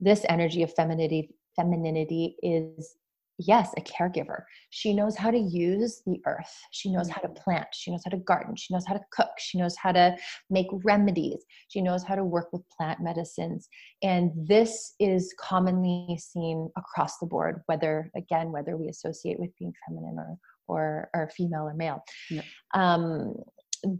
[0.00, 2.96] This energy of femininity, femininity is
[3.46, 4.42] yes, a caregiver.
[4.70, 6.54] She knows how to use the earth.
[6.72, 7.42] She knows how to mm-hmm.
[7.42, 7.66] plant.
[7.72, 8.54] She knows how to garden.
[8.56, 9.30] She knows how to cook.
[9.38, 10.16] She knows how to
[10.50, 11.44] make remedies.
[11.68, 13.68] She knows how to work with plant medicines.
[14.02, 19.72] And this is commonly seen across the board, whether, again, whether we associate with being
[19.88, 20.36] feminine or,
[20.70, 22.02] or, or female or male.
[22.30, 22.42] Yeah.
[22.74, 23.34] Um,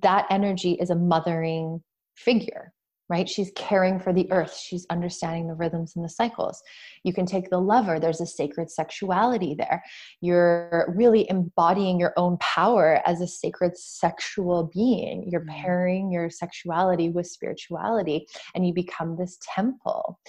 [0.02, 1.82] that energy is a mothering
[2.16, 2.72] figure
[3.10, 3.28] right?
[3.28, 4.56] She's caring for the earth.
[4.56, 6.62] She's understanding the rhythms and the cycles.
[7.02, 9.82] You can take the lover, there's a sacred sexuality there.
[10.20, 15.28] You're really embodying your own power as a sacred sexual being.
[15.28, 15.60] You're mm-hmm.
[15.60, 20.20] pairing your sexuality with spirituality, and you become this temple.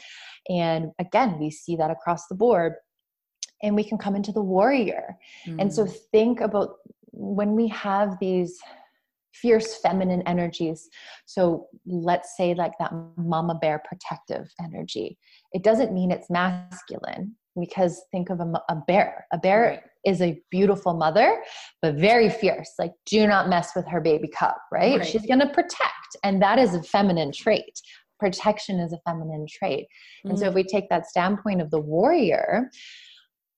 [0.50, 2.74] And again, we see that across the board
[3.64, 5.18] and we can come into the warrior.
[5.48, 5.62] Mm.
[5.62, 5.96] And so mm.
[6.12, 6.78] think about
[7.12, 8.60] when we have these
[9.34, 10.90] fierce feminine energies.
[11.26, 15.18] So let's say like that mama bear protective energy.
[15.54, 19.26] It doesn't mean it's masculine because think of a, a bear.
[19.34, 19.80] A bear right.
[20.06, 21.42] is a beautiful mother,
[21.82, 22.72] but very fierce.
[22.78, 25.00] Like do not mess with her baby cub, right?
[25.00, 25.08] right.
[25.08, 26.18] She's going to protect.
[26.24, 27.80] And that is a feminine trait
[28.22, 29.88] protection is a feminine trait.
[30.24, 32.70] And mm so if we take that standpoint of the warrior,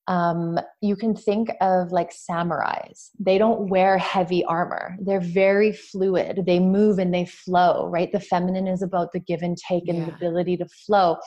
[0.07, 3.09] um, you can think of like samurais.
[3.19, 4.97] They don't wear heavy armor.
[4.99, 6.43] They're very fluid.
[6.45, 8.11] They move and they flow, right?
[8.11, 10.05] The feminine is about the give and take and yeah.
[10.05, 11.17] the ability to flow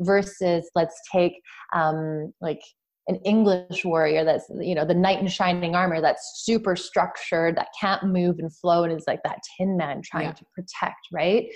[0.00, 1.40] versus let's take
[1.74, 2.60] um, like
[3.08, 7.68] an English warrior that's, you know, the knight in shining armor that's super structured, that
[7.78, 10.32] can't move and flow and is like that tin man trying yeah.
[10.32, 11.46] to protect, right?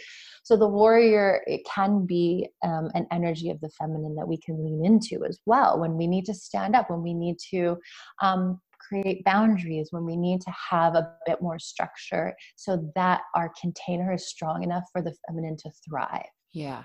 [0.45, 4.65] So the warrior, it can be um, an energy of the feminine that we can
[4.65, 7.77] lean into as well when we need to stand up, when we need to
[8.23, 13.53] um, create boundaries, when we need to have a bit more structure so that our
[13.61, 16.27] container is strong enough for the feminine to thrive.
[16.53, 16.85] Yeah.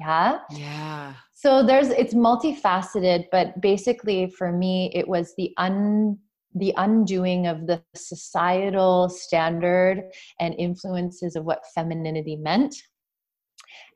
[0.00, 0.38] Yeah.
[0.50, 1.14] Yeah.
[1.34, 6.18] So there's it's multifaceted, but basically for me it was the un
[6.54, 10.04] the undoing of the societal standard
[10.38, 12.74] and influences of what femininity meant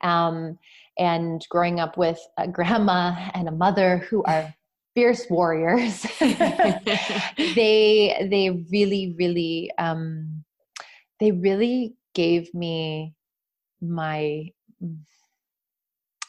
[0.01, 0.57] um,
[0.97, 4.53] and growing up with a grandma and a mother who are
[4.95, 6.07] fierce warriors
[7.55, 10.43] they they really really um,
[11.19, 13.13] they really gave me
[13.79, 14.43] my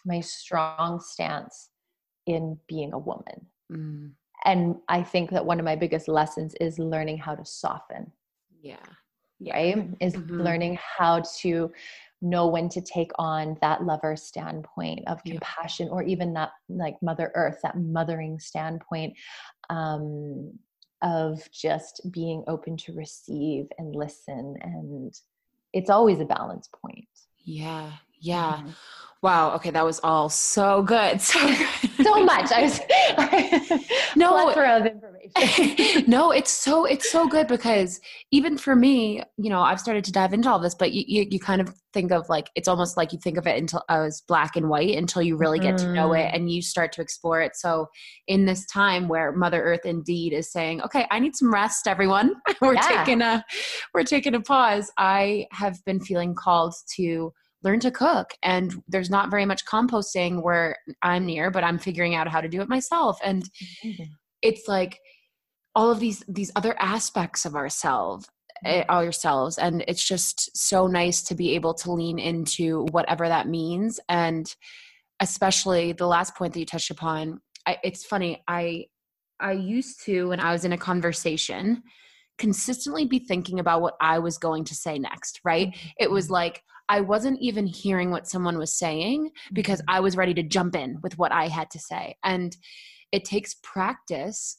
[0.05, 1.71] my strong stance
[2.27, 4.11] in being a woman mm.
[4.45, 8.11] and i think that one of my biggest lessons is learning how to soften
[8.61, 8.77] yeah,
[9.39, 9.55] yeah.
[9.55, 10.41] right is mm-hmm.
[10.41, 11.71] learning how to
[12.21, 15.33] know when to take on that lover standpoint of yeah.
[15.33, 19.15] compassion or even that like mother earth that mothering standpoint
[19.71, 20.53] um,
[21.03, 25.15] of just being open to receive and listen and
[25.73, 27.09] it's always a balance point
[27.45, 28.61] yeah Yeah.
[28.63, 28.75] Mhm.
[29.21, 29.55] Wow.
[29.57, 31.21] Okay, that was all so good.
[31.29, 32.07] So good.
[32.07, 32.81] so much i was
[34.17, 34.31] No.
[34.45, 38.01] plethora of information no, it's so it's so good because
[38.31, 41.27] even for me, you know, I've started to dive into all this, but you, you
[41.31, 44.23] you kind of think of like it's almost like you think of it until as
[44.27, 46.35] black and white until you really get to know it Mhm.
[46.35, 47.57] and you start to explore it.
[47.57, 47.89] So
[48.27, 52.35] in this time where Mother Earth indeed is saying, "Okay, I need some rest, everyone.
[52.63, 53.05] we're Yeah.
[53.05, 53.45] taking a
[53.93, 58.31] we're taking a pause." I have been feeling called to learn to cook.
[58.43, 62.49] And there's not very much composting where I'm near, but I'm figuring out how to
[62.49, 63.19] do it myself.
[63.23, 63.45] And
[64.43, 65.01] it's like
[65.75, 67.65] all of these these other aspects of eh, mm-hmm.
[67.65, 68.29] ourselves
[68.89, 73.49] all yourselves and it's just so nice to be able to lean into whatever that
[73.49, 74.01] means.
[74.09, 74.53] And
[75.21, 78.85] especially the last point that you touched upon I, it's funny i
[79.41, 81.83] i used to when i was in a conversation
[82.39, 85.69] consistently be thinking about what i was going to say next right?
[85.69, 85.89] Mm-hmm.
[85.99, 86.35] It was mm-hmm.
[86.35, 90.77] like i wasn't even hearing what someone was saying because I was ready to jump
[90.77, 92.17] in with what I had to say.
[92.25, 92.57] And
[93.13, 94.59] it takes practice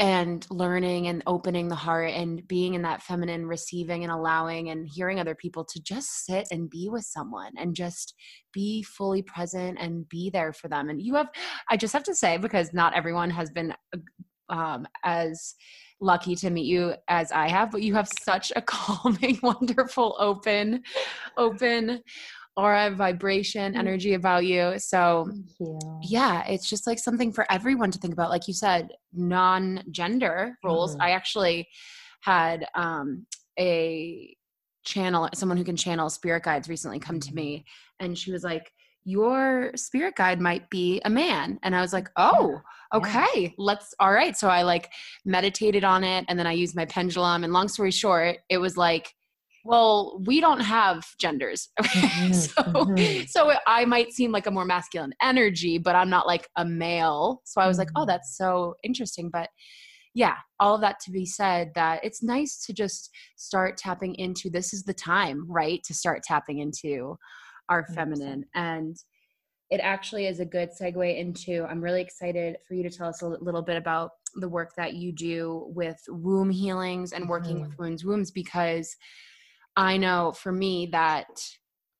[0.00, 4.88] and learning and opening the heart and being in that feminine receiving and allowing and
[4.88, 8.14] hearing other people to just sit and be with someone and just
[8.52, 10.88] be fully present and be there for them.
[10.88, 11.28] And you have,
[11.68, 13.74] I just have to say, because not everyone has been
[14.48, 15.54] um, as
[16.00, 20.82] lucky to meet you as I have, but you have such a calming, wonderful, open,
[21.36, 22.02] open
[22.58, 24.74] aura, vibration, energy about you.
[24.78, 25.30] So,
[25.60, 25.78] you.
[26.02, 28.30] yeah, it's just like something for everyone to think about.
[28.30, 30.96] Like you said, non gender roles.
[30.96, 31.00] Mhm.
[31.00, 31.68] I actually
[32.22, 33.26] had um,
[33.58, 34.34] a
[34.84, 37.64] channel, someone who can channel spirit guides recently come to me,
[38.00, 38.72] and she was like,
[39.08, 41.58] Your spirit guide might be a man.
[41.62, 42.60] And I was like, Oh,
[42.92, 42.98] Yeah.
[42.98, 44.36] okay, let's, all right.
[44.36, 44.90] So I like
[45.24, 47.42] meditated on it, and then I used my pendulum.
[47.42, 49.14] And long story short, it was like,
[49.64, 51.68] well, we don't have genders.
[51.80, 53.28] Mhm, so, mhm.
[53.28, 57.40] so I might seem like a more masculine energy, but I'm not like a male.
[57.44, 58.08] So I was like, oh, Mhm.
[58.08, 59.30] that's so interesting.
[59.32, 59.48] But
[60.14, 64.50] yeah, all of that to be said, that it's nice to just start tapping into
[64.50, 65.80] this is the time, right?
[65.84, 67.16] To start tapping into
[67.70, 67.94] 100%.
[67.94, 68.44] feminine.
[68.54, 68.96] And
[69.70, 73.22] it actually is a good segue into i'm really excited for you to tell us
[73.22, 77.78] a little bit about the work that you do with womb healings and working with
[77.78, 78.96] women's wombs because
[79.76, 81.26] i know for me that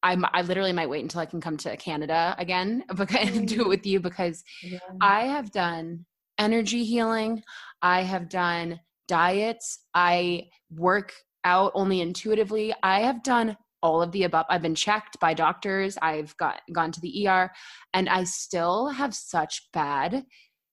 [0.01, 3.63] I'm, I literally might wait until I can come to Canada again because, and do
[3.63, 4.79] it with you because Yeah.
[5.01, 6.07] I have done
[6.39, 7.43] energy healing.
[7.83, 8.79] I have done
[9.09, 9.81] diets.
[9.95, 12.73] I work out only intuitively.
[12.81, 14.47] I have done all of the above.
[14.49, 15.97] I've been checked by doctors.
[16.03, 17.51] I've got gone to the ER
[17.95, 20.25] and I still have such bad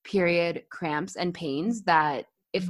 [0.04, 2.68] period cramps and pains that if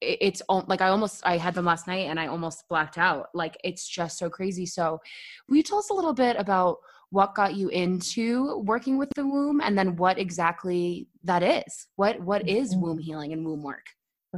[0.00, 3.28] it's al- like I almost I had them last night and I almost blacked out.
[3.34, 4.66] Like it's just so crazy.
[4.66, 5.00] So,
[5.48, 6.78] will you tell us a little bit about
[7.10, 11.86] what got you into working with the womb and then what exactly that is?
[11.96, 12.80] What what is Mhm.
[12.80, 13.86] womb healing and womb work?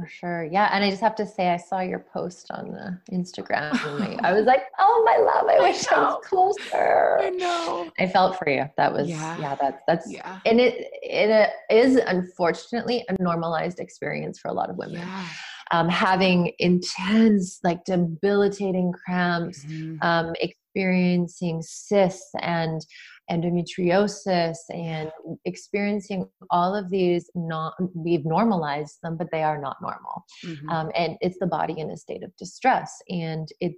[0.01, 0.43] For sure.
[0.51, 0.69] Yeah.
[0.71, 3.71] And I just have to say, I saw your post on uh, Instagram.
[3.85, 6.03] And I was like, oh, my love, I I wish I, know.
[6.03, 7.19] was closer.
[7.21, 7.91] I know.
[7.99, 8.65] I felt for you.
[8.77, 9.37] That was, Yeah.
[9.39, 10.39] yeah, that's, that's, Yeah.
[10.45, 14.99] and it, it is unfortunately a normalized experience for a lot of women.
[14.99, 15.25] Yeah.
[15.71, 20.03] Um, having intense, like debilitating cramps, Mhm.
[20.03, 20.33] um,
[20.79, 22.85] experiencing cysts and
[23.31, 25.11] endometriosis and
[25.45, 30.71] experiencing all of these not we've normalized them but they are not normal Mhm.
[30.71, 33.75] um, and it's the body in a state of distress and it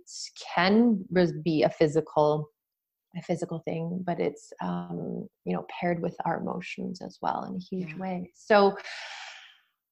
[0.56, 1.04] can
[1.44, 2.50] be a physical
[3.18, 7.56] a physical thing but it's um, you know paired with our emotions as well in
[7.56, 8.02] a huge Yeah.
[8.02, 8.76] way so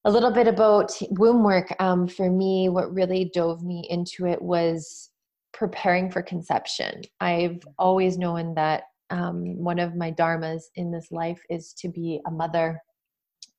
[0.06, 4.42] a little bit about womb work um, for me what really dove me into it
[4.42, 5.10] was
[5.54, 7.02] preparing for conception.
[7.20, 12.22] I've always known that um, one of my dharmas in this life is to be
[12.28, 12.82] a mother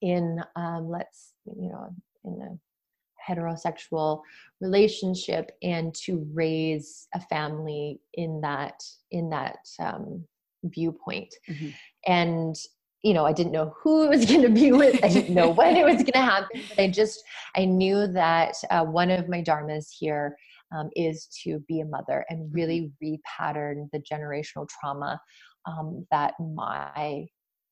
[0.02, 1.88] in um, let's you know
[2.24, 4.22] in a heterosexual
[4.60, 10.24] relationship and to raise a family in that in that um,
[10.64, 11.34] viewpoint.
[11.48, 11.74] Mhm.
[12.06, 12.56] and
[13.02, 15.02] you know i didn't know who it was going to be with.
[15.02, 17.22] I didn't know when it was going to happen but i just
[17.56, 20.36] i knew that uh, one of my dharmas here
[20.72, 25.20] um, is to be a mother and really repattern the generational trauma
[25.66, 27.26] um, that my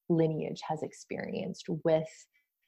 [0.08, 2.08] lineage has experienced with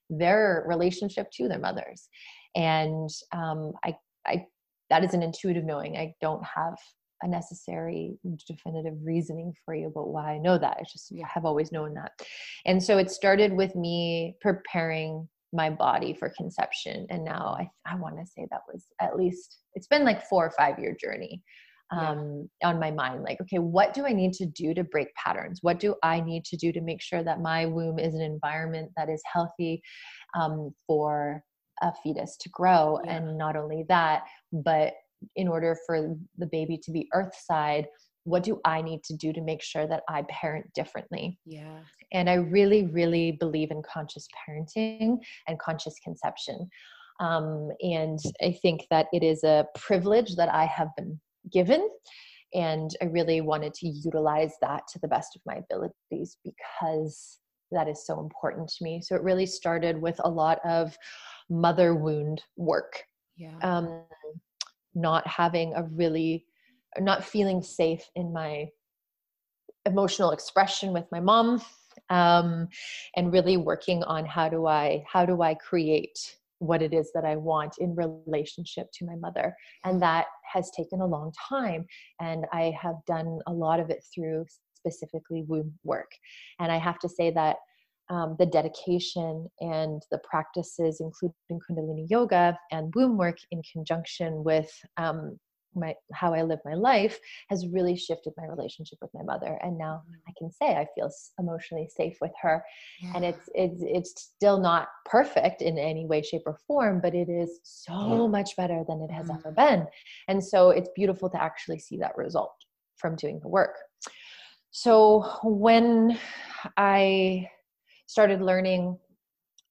[0.09, 2.09] their relationship to their mothers.
[2.55, 4.47] And um, I, I
[4.91, 5.97] that is an intuitive knowing.
[5.97, 6.75] I don't have
[7.23, 10.79] a necessary definitive reasoning for you about why i know that.
[10.81, 11.27] I just Yeah.
[11.33, 12.13] have always known that.
[12.65, 17.97] And so it started with me preparing my body for conception and now i, I
[17.97, 21.43] want to say that was at least it's been like four or five year journey
[21.93, 22.11] Yeah.
[22.11, 25.59] um, on my mind like okay what do i need to do to break patterns
[25.63, 28.91] what do i need to do to make sure that my womb is an environment
[28.97, 29.83] that is healthy
[30.39, 31.43] um, for
[31.83, 33.17] a fetus to grow Yeah.
[33.17, 34.23] and not only that
[34.53, 34.93] but
[35.37, 37.87] in order for the baby to be earth side
[38.31, 41.81] what do i need to do to make sure that i parent differently Yeah.
[42.13, 46.69] and I really, really believe in conscious parenting and conscious conception.
[47.21, 51.21] Um, and I think that it is a privilege that I have been
[51.53, 51.83] given.
[52.55, 57.39] And I really wanted to utilize that to the best of my abilities because
[57.71, 59.01] that is so important to me.
[59.03, 60.97] So it really started with a lot of
[61.49, 62.93] mother wound work,
[63.37, 63.57] Yeah.
[63.63, 64.03] um,
[64.95, 66.47] not having a really,
[66.99, 68.69] not feeling safe in my
[69.87, 71.63] emotional expression with my mom
[72.11, 72.69] um,
[73.17, 77.25] and really working on how do i how do i create what it is that
[77.25, 79.55] i want in relationship to my mother.
[79.85, 81.87] And that has taken a long time
[82.21, 86.11] and i have done a lot of it through specifically womb work.
[86.59, 87.57] And i have to say that
[88.11, 94.71] um, the dedication and the practices including kundalini yoga and womb work in conjunction with
[94.97, 95.39] um,
[95.75, 97.19] my how i live my life
[97.49, 101.11] has really shifted my relationship with my mother and now i can say i feel
[101.39, 102.65] emotionally safe with her.
[103.15, 107.29] And it's it's it's still not perfect in any way shape or form but it
[107.29, 109.39] is so much better than it has Mm.
[109.39, 109.87] ever been.
[110.29, 112.55] And so it's beautiful to actually see that result
[112.97, 113.77] from doing the work.
[114.71, 116.19] So when
[116.77, 117.49] i
[118.07, 118.99] started learning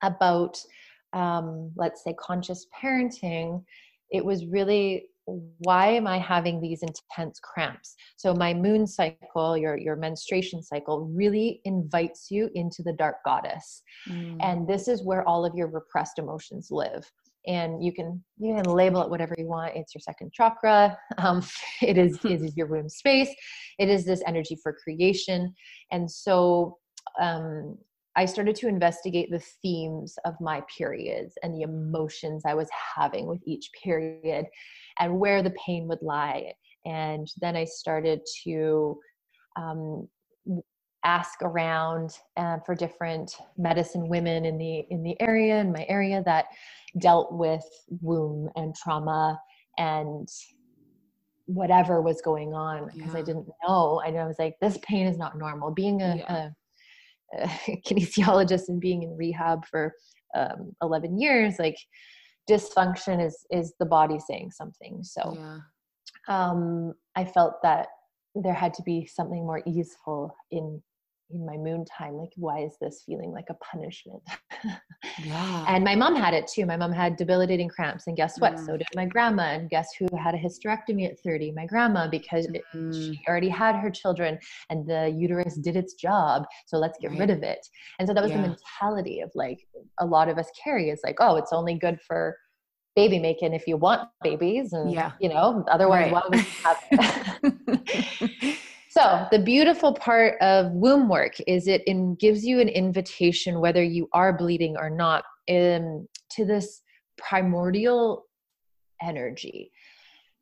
[0.01, 0.63] about
[1.13, 3.63] um, let's say conscious parenting
[4.11, 5.07] it was really
[5.59, 7.95] why am i having these intense cramps?
[8.17, 13.83] So my moon cycle your your menstruation cycle really invites you into the dark goddess.
[14.09, 14.37] Mm.
[14.41, 17.09] and this is where all of your repressed emotions live.
[17.47, 19.75] And you can you can label it whatever you want.
[19.75, 20.97] It's your second chakra.
[21.17, 21.43] Um,
[21.81, 23.33] it is it is your womb space.
[23.77, 25.53] It is this energy for creation.
[25.91, 26.77] And so
[27.19, 27.77] um,
[28.15, 33.27] i started to investigate the themes of my periods and the emotions i was having
[33.27, 34.45] with each period
[34.99, 36.51] and where the pain would lie
[36.85, 38.97] and then i started to
[39.55, 40.07] um,
[41.05, 46.21] ask around uh, for different medicine women in the in the area in my area
[46.25, 46.45] that
[46.97, 47.63] dealt with
[48.01, 49.39] womb and trauma
[49.77, 50.27] and
[51.49, 53.99] whatever was going on because I didn't know.
[54.05, 55.71] I know I was like, this pain is not normal.
[55.71, 56.33] Being a, Yeah.
[56.33, 56.55] a,
[57.37, 57.47] a
[57.87, 59.93] kinesiologist and being in rehab for
[60.35, 61.77] um, 11 years, like
[62.49, 65.03] dysfunction is is the body saying something.
[65.03, 65.59] So yeah.
[66.27, 67.87] um, I felt that
[68.35, 70.81] there had to be something more easeful in
[71.31, 72.13] in my moon time.
[72.15, 74.21] Like, why is this feeling like a punishment?
[75.25, 75.65] Yeah.
[75.67, 76.65] and my mom had it too.
[76.65, 78.53] My mom had debilitating cramps, and guess what?
[78.55, 78.65] Mm.
[78.65, 79.43] So did my grandma.
[79.43, 81.51] And guess who had a hysterectomy at thirty?
[81.51, 83.13] My grandma, because Mm.
[83.13, 86.45] she already had her children, and the uterus did its job.
[86.67, 87.19] So let's get Right.
[87.19, 87.65] rid of it.
[87.97, 89.59] And so that was the mentality of like
[89.99, 90.89] a lot of us carry.
[90.89, 92.37] It's like, oh, it's only good for
[92.95, 95.11] baby making if you want babies, and Yeah.
[95.19, 96.13] you know, otherwise, Right.
[96.13, 98.55] why would you have it?
[98.89, 103.83] So the beautiful part of womb work is it in, gives you an invitation, whether
[103.83, 106.81] you are bleeding or not, um, to this
[107.17, 108.25] primordial
[109.01, 109.71] energy.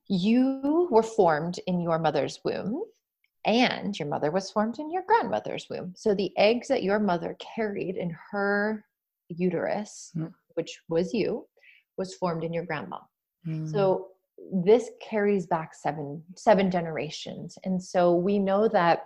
[0.08, 2.84] You were formed in your mother's womb,
[3.46, 5.94] and your mother was formed in your grandmother's womb.
[5.98, 8.86] So the eggs that your mother carried in her
[9.30, 10.34] uterus, Mm.
[10.56, 11.48] which was you,
[11.98, 13.00] was formed in your grandma.
[13.46, 13.70] Mm.
[13.72, 14.12] So
[14.52, 17.58] this carries back seven seven generations.
[17.64, 19.06] And so we know that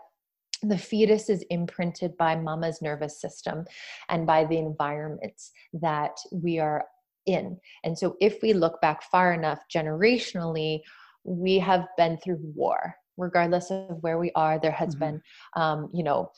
[0.63, 3.65] the fetus is imprinted by mama's nervous system
[4.09, 6.85] and by the environments that we are
[7.25, 7.57] in.
[7.83, 10.81] And so if we look back far enough generationally,
[11.23, 12.95] we have been through war.
[13.17, 14.99] Regardless of where we are, there has Mhm.
[14.99, 15.21] been,
[15.55, 16.31] um, you know,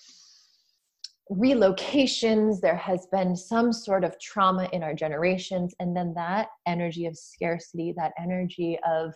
[1.32, 7.06] relocations, there has been some sort of trauma in our generations, and then that energy
[7.06, 9.14] of scarcity, that energy of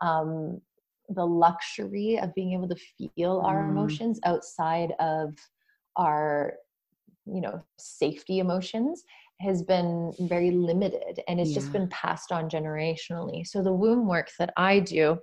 [0.00, 0.60] um,
[1.08, 2.76] the luxury of being able to
[3.16, 3.70] feel our Mm.
[3.70, 5.36] emotions outside of
[5.96, 6.54] our,
[7.26, 9.04] you know, safety emotions
[9.40, 13.44] has been very limited and it's just been passed on generationally.
[13.46, 15.18] So the womb work that I do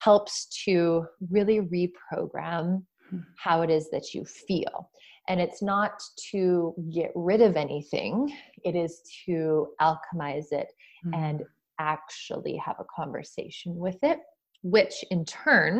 [0.00, 3.18] helps to really reprogram Hmm.
[3.36, 4.88] how it is that you feel.
[5.30, 5.92] And it's not
[6.32, 8.32] to get rid of anything,
[8.64, 10.68] it is to alchemize it
[11.06, 11.14] Mm.
[11.14, 11.42] and
[11.78, 14.18] actually have a conversation with it,
[14.62, 15.72] which in turn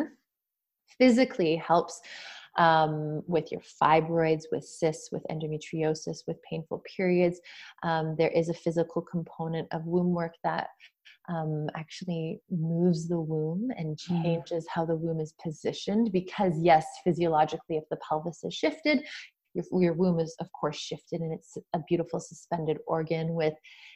[0.97, 2.01] physically helps
[2.57, 7.39] um, with your fibroids, with cysts, with endometriosis, with painful periods.
[7.83, 10.67] Um, there is a physical component of womb work that
[11.29, 14.23] um, actually moves the womb and Mm.
[14.23, 16.11] changes how the womb is positioned.
[16.11, 19.05] Because, yes, physiologically, if the pelvis is shifted,
[19.53, 23.53] your, your womb is, of course, shifted and it's a beautiful suspended organ with,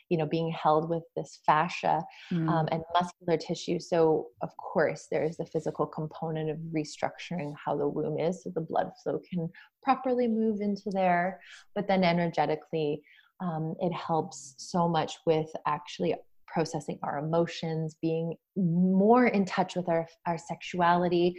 [0.09, 2.49] you know, being held with this fascia Mm.
[2.49, 3.79] um, and muscular tissue.
[3.79, 8.49] So, of course, there is the physical component of restructuring how the womb is so
[8.49, 9.49] the blood flow can
[9.83, 11.39] properly move into there.
[11.75, 13.01] But then, energetically,
[13.41, 16.15] um, it helps so much with actually
[16.47, 21.35] processing our emotions, being more in touch with our, our sexuality.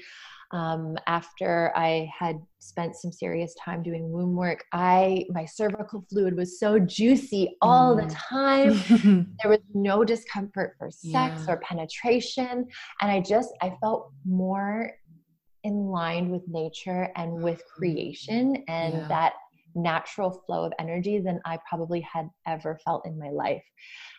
[0.53, 6.37] Um, after I had spent some serious time doing womb work, I my cervical fluid
[6.37, 8.15] was so juicy all the Mm.
[8.15, 11.55] time there was no discomfort for sex Yeah.
[11.55, 12.67] or penetration
[13.01, 14.93] and i just i felt more
[15.65, 17.69] in line with nature and with Mhm.
[17.77, 19.09] creation and Yeah.
[19.09, 19.33] that
[19.77, 23.63] natural flow of energy than i probably had ever felt in my life.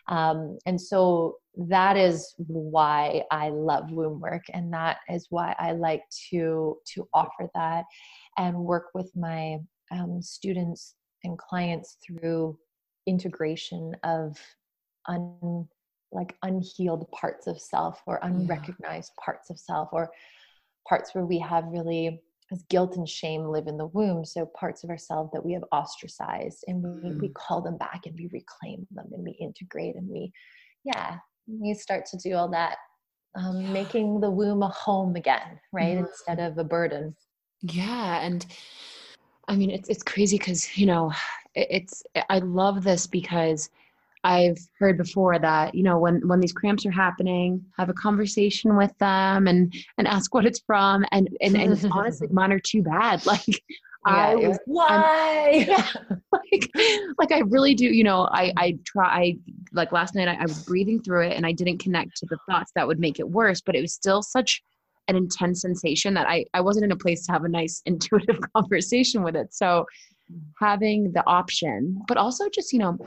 [0.08, 5.72] Um, and so that is why i love womb work and that is why i
[5.72, 7.84] like to to offer that
[8.36, 9.58] and work with my
[9.90, 10.94] um, students
[11.24, 12.56] and clients through
[13.06, 14.38] integration of
[15.06, 15.66] un
[16.12, 20.10] like unhealed parts of self or unrecognized parts of self or
[20.88, 22.22] parts where we have really
[22.52, 25.64] as guilt and shame live in the womb so parts of ourselves that we have
[25.72, 27.34] ostracized and we, we Mhm.
[27.34, 30.32] call them back and we reclaim them and we integrate and we
[30.84, 32.76] yeah we start to do all that
[33.36, 33.72] um, Yeah.
[33.72, 36.06] making the womb a home again right Mhm.
[36.08, 37.14] instead of a burden
[37.62, 38.46] Yeah, and
[39.48, 41.12] I mean it's it's crazy because you know
[41.54, 43.70] it, it's I love this because
[44.24, 48.76] I've heard before that you know when when these cramps are happening, have a conversation
[48.76, 52.82] with them and and ask what it's from, and and, and honestly, mine are too
[52.82, 53.22] bad.
[53.28, 53.62] Like
[54.04, 55.66] I was why
[56.32, 56.70] like
[57.18, 57.86] like I really do.
[57.86, 59.06] You know, I I try.
[59.06, 59.38] I,
[59.72, 62.38] like last night, I, I was breathing through it, and I didn't connect to the
[62.48, 63.60] thoughts that would make it worse.
[63.60, 64.62] But it was still such
[65.08, 68.38] an intense sensation that I I wasn't in a place to have a nice intuitive
[68.56, 69.52] conversation with it.
[69.52, 69.84] So
[70.58, 72.98] having the option, but also just you know.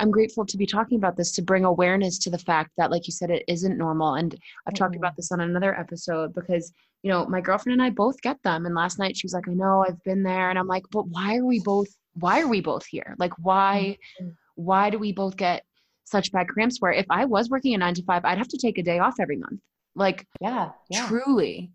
[0.00, 3.06] I'm grateful to be talking about this to bring awareness to the fact that, like
[3.06, 4.14] you said, it isn't normal.
[4.14, 4.36] And
[4.66, 4.98] I've talked Mhm.
[4.98, 6.72] about this on another episode because,
[7.02, 8.66] you know, my girlfriend and I both get them.
[8.66, 10.50] And last night she was like, I know I've been there.
[10.50, 13.16] And I'm like, but why are we both, why are we both here?
[13.18, 14.36] Like, why, Mhm.
[14.54, 15.64] why do we both get
[16.04, 18.58] such bad cramps where if I was working a nine to five, I'd have to
[18.58, 19.60] take a day off every month.
[19.94, 21.72] Like, yeah yeah truly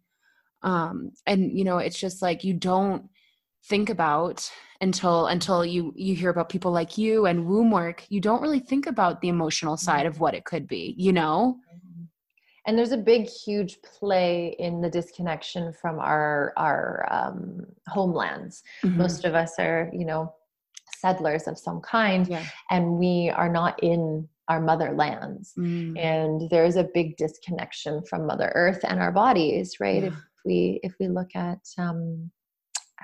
[0.64, 3.10] um and you know it's just like you don't
[3.66, 4.50] think about
[4.82, 8.60] until until you you hear about people like you and womb work you don't really
[8.60, 11.58] think about the emotional side of what it could be you know?
[12.66, 18.64] And there's a big huge play in the disconnection from our our um, homelands.
[18.84, 18.98] Mm-hmm.
[18.98, 20.34] most of us are you know
[20.98, 22.46] settlers of some kind yeah.
[22.70, 25.98] and we are not in our motherlands Mm.
[25.98, 30.04] and there's a big disconnection from mother earth and our bodies right?
[30.04, 30.10] Yeah.
[30.10, 32.30] if we if we look at um,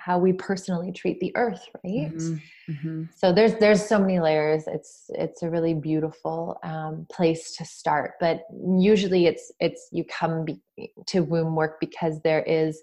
[0.04, 2.42] how we personally treat the earth right Mhm.
[2.70, 3.10] Mhm.
[3.16, 8.14] so there's there's so many layers it's it's a really beautiful um, place to start
[8.20, 8.42] but
[8.78, 10.62] usually it's it's you come be,
[11.08, 12.82] to womb work because there is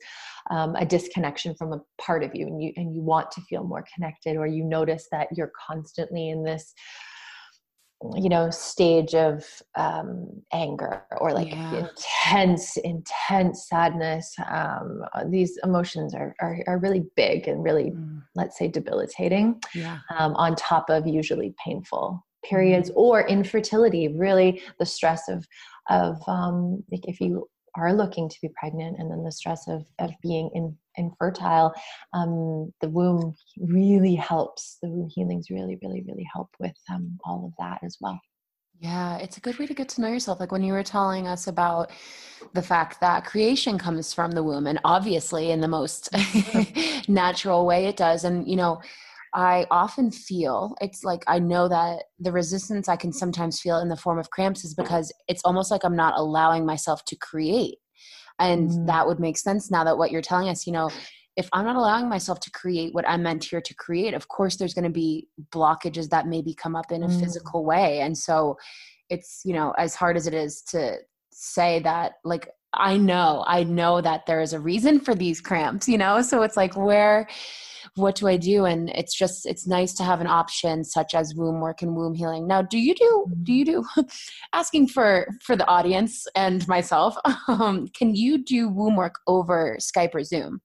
[0.51, 3.65] um, a disconnection from a part of you and you and you want to feel
[3.65, 6.75] more connected or you notice that you're constantly in this
[8.15, 9.45] you know stage of
[9.77, 11.89] um, anger or like Yeah.
[11.89, 18.23] intense intense sadness um, these emotions are, are are really big and really Mm.
[18.35, 24.87] let's say debilitating yeah um, on top of usually painful periods or infertility really the
[24.87, 25.47] stress of
[25.89, 29.85] of um, like if you are looking to be pregnant and then the stress of,
[29.99, 31.73] of being in, infertile
[32.15, 37.47] um, the womb really helps the womb healings really really really help with um, all
[37.47, 38.19] of that as well
[38.79, 40.39] Yeah, it's a good way to get to know yourself.
[40.39, 41.91] Like when you were telling us about
[42.53, 46.11] the fact that creation comes from the womb, and obviously in the most
[47.09, 48.25] natural way it does.
[48.25, 48.81] And, you know,
[49.35, 53.89] I often feel it's like I know that the resistance I can sometimes feel in
[53.89, 57.79] the form of cramps is because it's almost like I'm not allowing myself to create.
[58.39, 58.87] And Mm.
[58.87, 60.91] that would make sense now that what you're telling us, you know,
[61.37, 64.57] if I'm not allowing myself to create what I'm meant here to create, of course
[64.57, 67.21] there's going to be blockages that maybe come up in a Mm.
[67.21, 68.01] physical way.
[68.01, 68.57] And so
[69.11, 70.99] it's, you know, as hard as it is to
[71.31, 75.89] say that, like, I know, I know that there is a reason for these cramps,
[75.89, 76.23] you know?
[76.23, 77.29] So it's like, where,
[77.95, 78.65] what do I do?
[78.67, 82.15] And it's just, it's nice to have an option such as womb work and womb
[82.15, 82.47] healing.
[82.47, 83.85] Now, do you do, do you do,
[84.53, 87.17] asking for, for the audience and myself,
[87.49, 90.61] um, can you do womb work over Skype or Zoom?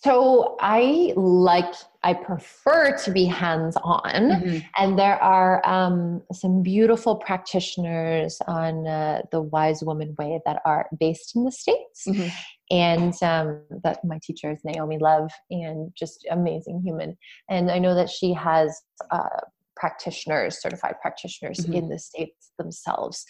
[0.00, 1.74] So I like,
[2.04, 4.12] I prefer to be hands on.
[4.12, 4.64] Mhm.
[4.76, 10.88] And there are um, some beautiful practitioners on uh, the Wise Woman Way that are
[11.00, 12.04] based in the States.
[12.06, 12.30] Mhm.
[12.70, 17.16] And um, that my teacher is Naomi Love, and just amazing human.
[17.48, 18.80] And I know that she has
[19.10, 19.40] uh,
[19.78, 21.74] practitioners, certified practitioners Mhm.
[21.74, 23.24] in the States themselves.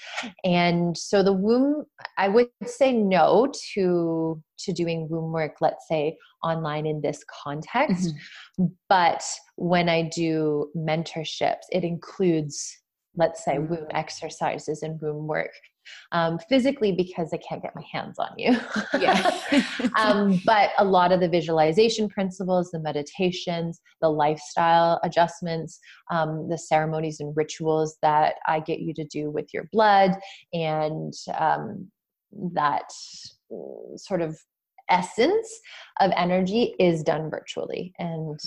[0.44, 1.84] And so the womb,
[2.16, 8.14] I would say no to to doing womb work, let's say online in this context.
[8.88, 9.24] But
[9.56, 12.76] when I do mentorships, it includes,
[13.14, 15.52] let's say, womb exercises and womb work.
[16.12, 18.58] Um, physically, because I can't get my hands on you.
[18.98, 19.30] Yeah.
[19.98, 25.78] um, but a lot of the visualization principles, the meditations, the lifestyle adjustments,
[26.10, 30.12] um, the ceremonies and rituals that I get you to do with your blood,
[30.52, 31.90] and um,
[32.54, 32.90] that
[33.52, 34.38] mm, sort of
[34.90, 35.60] essence
[36.00, 37.92] of energy is done virtually.
[37.98, 38.38] And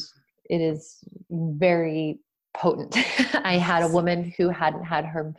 [0.49, 0.97] it is
[1.29, 2.19] very
[2.53, 2.97] potent.
[3.45, 5.33] I had a woman who hadn't had her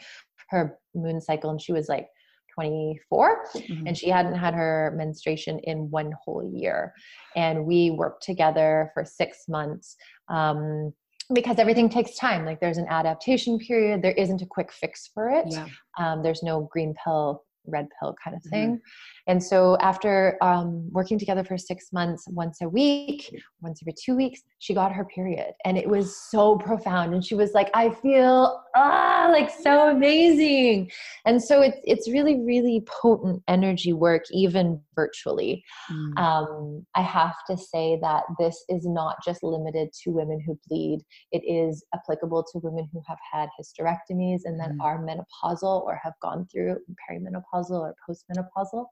[0.52, 2.08] her moon cycle and she was like
[2.54, 3.88] 24 Mhm.
[3.88, 6.92] and she hadn't had her menstruation in one whole year.
[7.34, 9.96] And we worked together for six months
[10.28, 10.92] um,
[11.32, 12.44] because everything takes time.
[12.44, 14.02] Like there's an adaptation period.
[14.02, 15.46] There isn't a quick fix for it.
[15.48, 15.66] Yeah.
[15.98, 18.80] um, there's no green pill red pill kind of thing.
[19.28, 24.16] And so after um, working together for six months once a week once every two
[24.16, 27.90] weeks she got her period and it was so profound and she was like i
[27.90, 30.88] feel ah like so amazing
[31.26, 36.18] and so it's it's really really potent energy work even virtually Mm.
[36.18, 41.00] um, I have to say that this is not just limited to women who bleed.
[41.32, 44.84] It is applicable to women who have had hysterectomies and then Mhm.
[44.84, 48.86] are menopausal or have gone through perimenopausal or postmenopausal.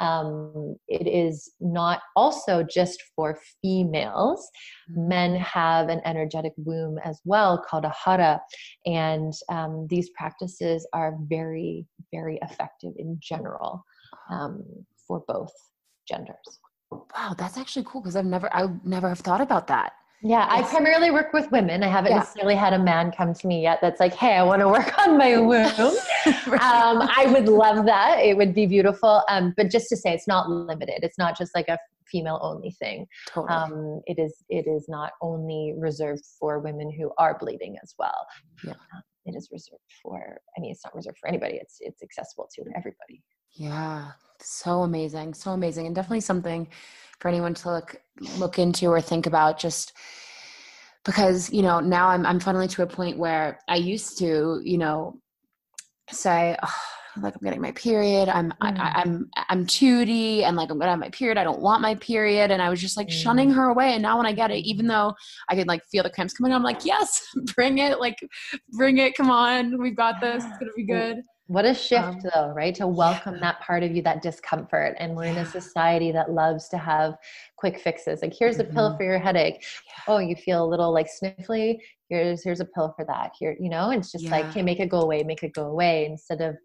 [0.00, 4.48] Um, it is not also just for females.
[4.90, 5.08] Mm.
[5.08, 8.40] Men have an energetic womb as well called a hara,
[8.86, 13.84] and um, these practices are very, very effective in general
[14.30, 14.64] um,
[15.06, 15.52] for both
[16.08, 16.60] genders.
[16.90, 19.94] Wow, that's actually cool because I've never I never have thought about that.
[20.22, 21.82] Yeah, I primarily work with women.
[21.82, 22.18] I haven't Yeah.
[22.18, 24.98] necessarily had a man come to me yet that's like, hey, I want to work
[25.06, 25.96] on my womb.
[26.60, 28.20] um, I would love that.
[28.20, 29.22] It would be beautiful.
[29.28, 31.00] Um, but just to say, it's not limited.
[31.02, 31.76] It's not just like a
[32.10, 33.06] female only thing.
[33.28, 33.52] totally.
[33.54, 34.44] Um, it is.
[34.48, 38.26] It is not only reserved for women who are bleeding as well.
[38.64, 38.72] Yeah.
[38.72, 40.38] Um, it is reserved for.
[40.56, 41.56] I mean, it's not reserved for anybody.
[41.56, 43.22] It's it's accessible to everybody.
[43.56, 44.10] Yeah,
[44.40, 46.66] so amazing, so amazing, and definitely something
[47.24, 47.96] for anyone to look
[48.36, 49.58] look into or think about.
[49.58, 49.94] Just
[51.06, 54.76] because you know now I'm I'm finally to a point where I used to you
[54.76, 55.18] know
[56.10, 56.68] say "Ugh,
[57.22, 58.78] like I'm getting my period, I'm I, Mm.
[58.78, 61.38] I, I'm I'm tooty, and like I'm gonna have my period.
[61.38, 63.12] I don't want my period, and I was just like Mm.
[63.22, 63.94] shunning her away.
[63.94, 65.14] And now when I get it, even though
[65.48, 68.18] I could like feel the cramps coming, on, I'm like, yes, bring it, like
[68.72, 70.44] bring it, come on, we've got this.
[70.44, 71.22] It's gonna be good.
[71.46, 72.74] What a shift, Um, though, right?
[72.76, 74.96] To welcome that part of you, that discomfort.
[74.98, 77.16] And we're in a society that loves to have
[77.56, 78.22] quick fixes.
[78.22, 78.96] Like, here's a pill Mhm.
[78.96, 79.62] for your headache.
[80.08, 81.80] Oh, you feel a little like sniffly.
[82.08, 83.32] Here's here's a pill for that.
[83.38, 84.50] Here, you know, it's just like, Yeah.
[84.50, 86.56] okay, make it go away, make it go away, instead of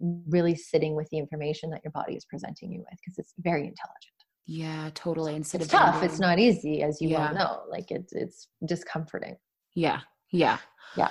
[0.00, 3.66] really sitting with the information that your body is presenting you with, because it's very
[3.66, 4.14] intelligent.
[4.46, 5.34] Yeah, totally.
[5.34, 6.02] Instead It's of tough.
[6.02, 7.32] It's not easy, as you Yeah.
[7.32, 7.64] well know.
[7.70, 9.38] Like, it's it's discomforting.
[9.74, 10.00] Yeah,
[10.30, 10.58] yeah.
[10.96, 11.08] Yeah.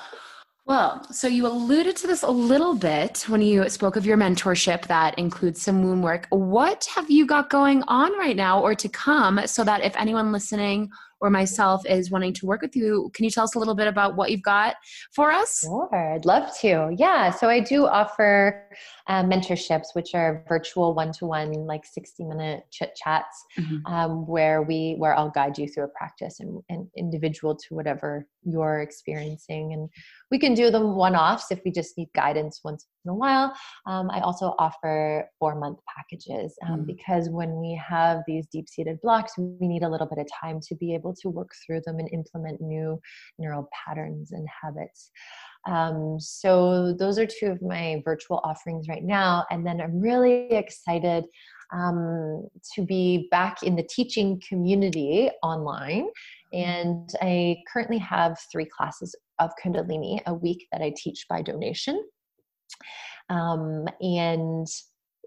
[0.69, 4.85] Well, so you alluded to this a little bit when you spoke of your mentorship
[4.85, 6.27] that includes some womb work.
[6.29, 10.31] What have you got going on right now or to come so that if anyone
[10.31, 10.91] listening
[11.21, 13.87] or myself is wanting to work with you, can you tell us a little bit
[13.87, 14.75] about what you've got
[15.13, 15.59] for us?
[15.61, 16.95] Sure, I'd love to.
[16.97, 18.69] Yeah, so I do offer
[19.07, 23.81] uh, mentorships, which are virtual one-to-one, like sixty-minute chit chats, Mhm.
[23.85, 28.27] um, where we where I'll guide you through a practice and, and individual to whatever
[28.43, 29.89] you're experiencing, and
[30.31, 33.55] we can do them one-offs if we just need guidance once in a while.
[33.85, 36.85] Um, I also offer four-month packages um, Mm.
[36.85, 40.75] because when we have these deep-seated blocks, we need a little bit of time to
[40.75, 42.99] be able to work through them and implement new
[43.37, 45.11] neural patterns and habits.
[45.67, 49.45] Um, so those are two of my virtual offerings right now.
[49.51, 51.25] And then I'm really excited
[51.71, 56.07] um, to be back in the teaching community online.
[56.53, 62.03] And I currently have three classes of Kundalini a week that I teach by donation.
[63.29, 64.67] Um, and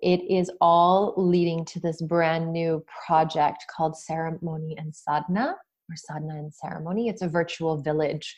[0.03, 5.57] it is all leading to this brand new project called Ceremony and Sadhana,
[5.89, 7.09] or Sadhana and Ceremony.
[7.09, 8.35] It's a virtual village.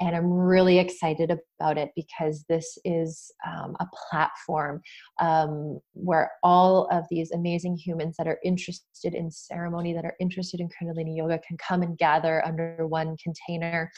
[0.00, 4.80] And I'm really excited about it because this is um, a platform
[5.20, 10.58] um, where all of these amazing humans that are interested in ceremony, that are interested
[10.60, 13.90] in Kundalini Yoga, can come and gather under one container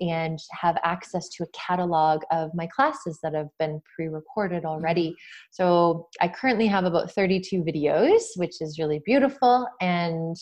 [0.00, 5.14] and have access to a catalog of my classes that have been pre recorded already.
[5.50, 9.66] So I currently have about 32 videos, which is really beautiful.
[9.82, 10.36] And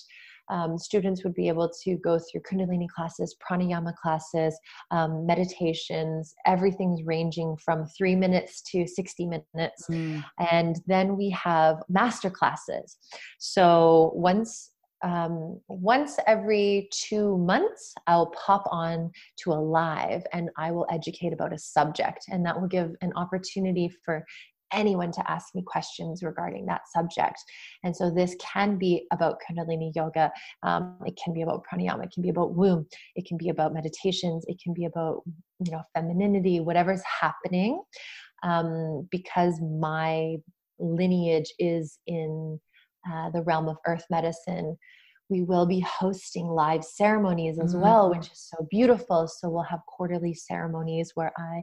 [0.50, 4.58] um, students would be able to go through Kundalini classes, pranayama classes,
[4.90, 6.34] um, meditations.
[6.46, 9.86] Everything's ranging from three minutes to 60 minutes.
[9.88, 10.24] Mm.
[10.50, 12.98] And then we have master classes.
[13.38, 14.72] So once
[15.02, 21.32] um, once every two months, I'll pop on to a live and I will educate
[21.32, 22.26] about a subject.
[22.30, 24.24] And that will give an opportunity for
[24.72, 27.38] anyone to ask me questions regarding that subject.
[27.84, 30.30] And so this can be about Kundalini yoga.
[30.62, 32.04] Um, it can be about pranayama.
[32.04, 32.86] It can be about womb.
[33.16, 34.44] It can be about meditations.
[34.48, 35.22] It can be about
[35.64, 37.82] you know femininity, whatever's happening.
[38.42, 40.36] Um, because my
[40.78, 42.58] lineage is in
[43.10, 44.76] uh, the realm of earth medicine.
[45.28, 47.82] We will be hosting live ceremonies as mm-hmm.
[47.82, 49.28] well, which is so beautiful.
[49.28, 51.62] So we'll have quarterly ceremonies where I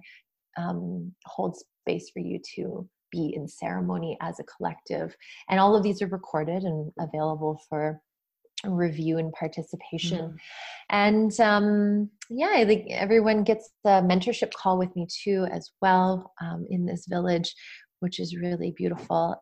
[0.57, 5.15] um, hold space for you to be in ceremony as a collective.
[5.49, 8.01] And all of these are recorded and available for
[8.65, 10.19] review and participation.
[10.19, 10.35] Mm-hmm.
[10.89, 16.33] And um, yeah, I think everyone gets the mentorship call with me too, as well,
[16.41, 17.53] um, in this village,
[17.99, 19.41] which is really beautiful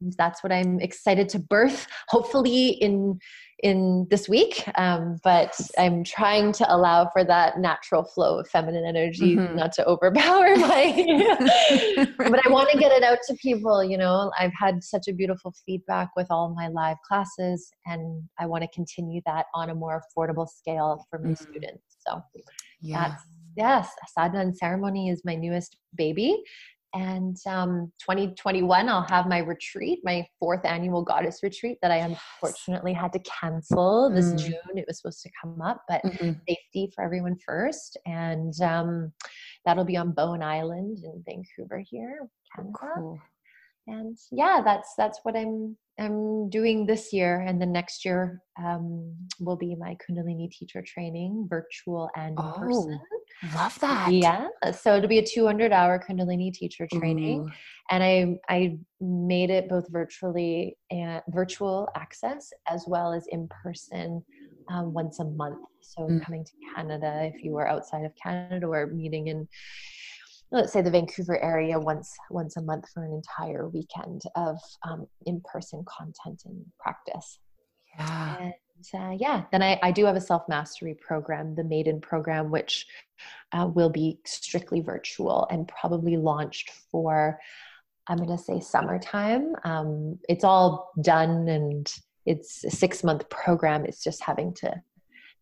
[0.00, 3.18] that's what I'm excited to birth, hopefully in
[3.60, 4.64] in this week.
[4.76, 9.56] Um, but I'm trying to allow for that natural flow of feminine energy, mm-hmm.
[9.56, 12.06] not to overpower my.
[12.18, 13.82] but I want to get it out to people.
[13.82, 18.46] You know, I've had such a beautiful feedback with all my live classes, and I
[18.46, 21.50] want to continue that on a more affordable scale for my mm-hmm.
[21.50, 21.82] students.
[22.06, 22.22] So,
[22.80, 23.08] yeah.
[23.08, 23.24] that's
[23.56, 26.42] yes, sadhana and ceremony is my newest baby
[26.94, 32.92] and um, 2021 i'll have my retreat my fourth annual goddess retreat that i unfortunately
[32.92, 34.38] had to cancel this mm.
[34.38, 36.32] june it was supposed to come up but mm-hmm.
[36.48, 39.12] safety for everyone first and um,
[39.64, 42.20] that'll be on bowen island in vancouver here
[42.54, 43.20] canada cool.
[43.88, 49.14] And yeah that's that's what i'm i'm doing this year and the next year um,
[49.40, 52.52] will be my kundalini teacher training virtual and in oh.
[52.52, 53.00] person
[53.54, 54.12] Love that.
[54.12, 54.48] Yeah.
[54.72, 57.42] So it'll be a 200 hour Kundalini teacher training.
[57.42, 57.50] Ooh.
[57.90, 64.24] And I, I made it both virtually and virtual access as well as in person
[64.70, 65.64] um, once a month.
[65.80, 66.24] So mm.
[66.24, 69.48] coming to Canada, if you are outside of Canada or meeting in,
[70.50, 75.06] let's say the Vancouver area once once a month for an entire weekend of um,
[75.26, 77.38] in-person content and practice.
[77.98, 78.36] Yeah.
[78.40, 78.54] And
[78.94, 82.86] uh, yeah, then I, I do have a self mastery program, the Maiden program, which
[83.52, 87.38] uh, will be strictly virtual and probably launched for,
[88.06, 89.54] I'm going to say summertime.
[89.64, 91.92] Um, it's all done and
[92.26, 93.84] it's a six month program.
[93.84, 94.80] It's just having to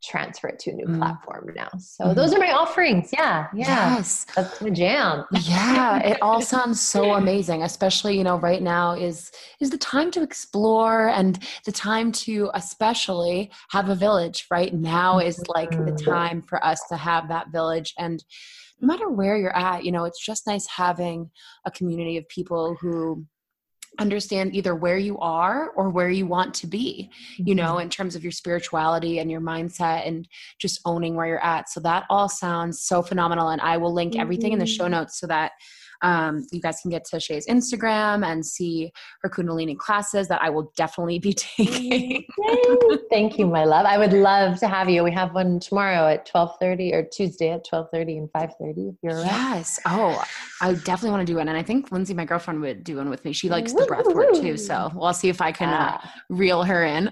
[0.03, 0.99] transfer it to a new mm.
[0.99, 1.69] platform now.
[1.79, 2.15] So mm.
[2.15, 3.11] those are my offerings.
[3.13, 3.47] Yeah.
[3.55, 3.97] Yeah.
[3.97, 4.27] Yes.
[4.35, 5.25] That's my jam.
[5.33, 5.99] yeah.
[5.99, 9.31] It all sounds so amazing, especially, you know, right now is
[9.61, 14.47] is the time to explore and the time to especially have a village.
[14.51, 16.11] Right now is like the mm-hmm.
[16.11, 18.23] time for us to have that village and
[18.81, 21.31] no matter where you're at, you know, it's just nice having
[21.65, 23.25] a community of people who
[23.99, 27.83] understand either where you are or where you want to be you know mm-hmm.
[27.83, 30.29] in terms of your spirituality and your mindset and
[30.59, 34.17] just owning where you're at so that all sounds so phenomenal and i will link
[34.17, 34.93] everything in the show mm-hmm.
[34.93, 35.53] notes so that
[36.03, 38.93] um, you guys can get to Shay's Instagram and see
[39.23, 42.25] her Kundalini classes that I will definitely be taking.
[43.11, 43.87] Thank you, my love.
[43.87, 45.05] I would love to have you.
[45.05, 49.27] We have one tomorrow at 12:30 or Tuesday at 12:30 and 5:30 if you're around.
[49.27, 49.81] Yes.
[49.87, 50.23] Oh,
[50.61, 51.49] I definitely want to do one.
[51.49, 53.33] And I think Lindsay, my girlfriend, would do one with me.
[53.33, 54.57] She likes the breath work too.
[54.57, 57.11] So we'll see if I can uh, reel her in.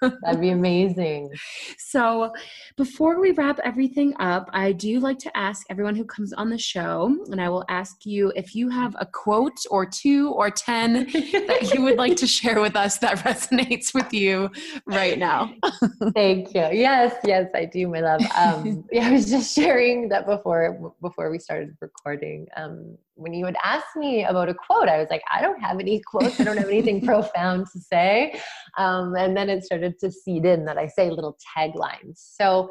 [0.00, 1.30] That'd be amazing.
[1.78, 2.32] So
[2.76, 6.56] before we wrap everything up, I do like to ask everyone who comes on the
[6.56, 10.50] show, and I will ask you you if you have a quote or two or
[10.50, 14.50] 10 that you would like to share with us that resonates with you
[14.86, 15.52] right now.
[16.14, 16.68] Thank you.
[16.72, 18.22] Yes, yes, I do, my love.
[18.36, 22.46] Um, yeah, I was just sharing that before before we started recording.
[22.56, 25.78] Um, when you would ask me about a quote, I was like, I don't have
[25.78, 26.40] any quotes.
[26.40, 28.40] I don't have anything profound to say.
[28.78, 32.16] Um, and then it started to seed in that I say little taglines.
[32.16, 32.70] So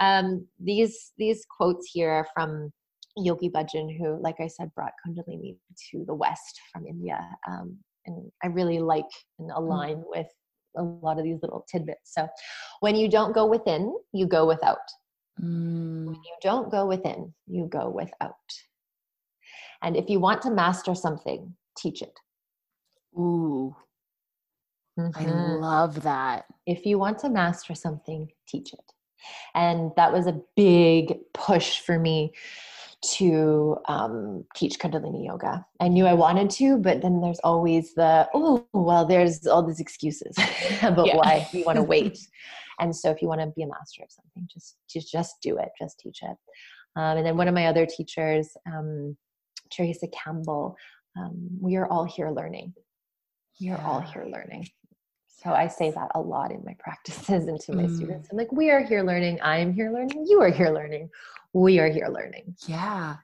[0.00, 2.72] um, these these quotes here are from
[3.16, 5.56] Yogi Bhajan, who, like I said, brought Kundalini
[5.90, 7.20] to the West from India.
[7.48, 9.08] Um, and I really like
[9.38, 9.56] and mm.
[9.56, 10.04] align mm.
[10.06, 10.26] with
[10.76, 12.12] a lot of these little tidbits.
[12.14, 12.26] So,
[12.80, 14.78] when you don't go within, you go without.
[15.40, 18.34] Mm, When you don't go within, you go without.
[19.82, 22.18] And if you want to master something, teach it.
[23.16, 23.76] ooh,
[24.98, 25.60] I Mhm.
[25.60, 26.46] love that.
[26.66, 28.92] if you want to master something, teach it.
[29.54, 32.32] And that was a big push for me
[33.12, 35.64] to um, teach Kundalini yoga.
[35.80, 39.80] I knew I wanted to, but then there's always the, oh, well, there's all these
[39.80, 40.36] excuses
[40.82, 41.16] about Yeah.
[41.16, 42.18] why you want to wait.
[42.80, 45.58] and so if you want to be a master of something, just, just, just do
[45.58, 46.36] it, just teach it.
[46.96, 49.16] Um, and then one of my other teachers, um,
[49.70, 50.76] Teresa Campbell,
[51.16, 52.74] um, we are all here learning.
[53.60, 54.68] We are all here learning.
[55.26, 57.90] So I say that a lot in my practices and to my Mm.
[57.96, 58.28] students.
[58.30, 59.40] I'm like, we are here learning.
[59.42, 60.24] I am here learning.
[60.26, 61.10] You are here learning.
[61.54, 62.56] We are here learning.
[62.66, 63.16] Yeah.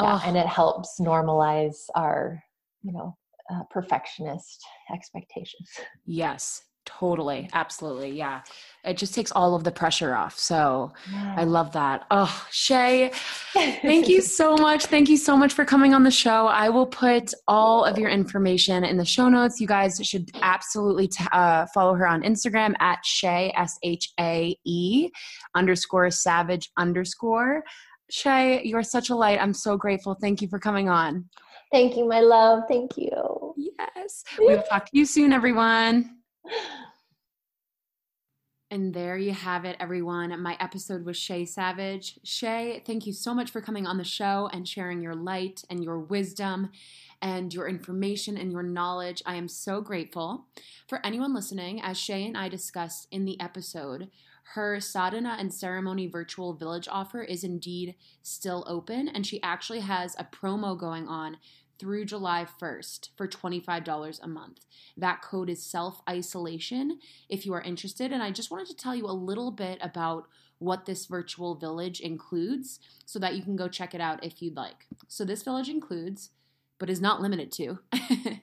[0.00, 2.42] Yeah, Oh, and it helps normalize our,
[2.82, 3.16] you know,
[3.52, 5.68] uh, perfectionist expectations.
[6.06, 7.48] yes, totally.
[7.52, 8.10] Absolutely.
[8.10, 8.42] Yeah.
[8.84, 10.38] It just takes all of the pressure off.
[10.38, 10.92] So
[11.36, 12.04] I love that.
[12.10, 13.10] Oh, Shay,
[13.52, 14.86] Thank you so much.
[14.86, 16.46] Thank you so much for coming on the show.
[16.46, 19.58] I will put all of your information in the show notes.
[19.60, 24.54] You guys should absolutely t- uh, follow her on Instagram at Shay, S H A
[24.64, 25.08] E
[25.54, 27.64] underscore savage underscore.
[28.10, 29.40] Shay, you're such a light.
[29.40, 30.14] I'm so grateful.
[30.20, 31.24] Thank you for coming on.
[31.72, 32.64] Thank you, my love.
[32.68, 33.54] Thank you.
[33.56, 34.22] Yes.
[34.38, 36.18] We will talk to you soon, everyone.
[38.70, 40.42] And there you have it, everyone.
[40.42, 42.18] My episode with Shay Savage.
[42.24, 45.84] Shay, thank you so much for coming on the show and sharing your light and
[45.84, 46.70] your wisdom
[47.22, 49.22] and your information and your knowledge.
[49.26, 50.46] I am so grateful.
[50.88, 54.10] For anyone listening, as Shay and I discussed in the episode,
[54.54, 60.16] her sadhana and ceremony virtual village offer is indeed still open, and she actually has
[60.18, 61.38] a promo going on
[61.78, 64.60] through July 1st for $25 a month.
[64.96, 66.98] That code is self isolation
[67.28, 68.12] if you are interested.
[68.12, 72.00] And I just wanted to tell you a little bit about what this virtual village
[72.00, 74.86] includes so that you can go check it out if you'd like.
[75.08, 76.30] So, this village includes,
[76.78, 77.78] but is not limited to,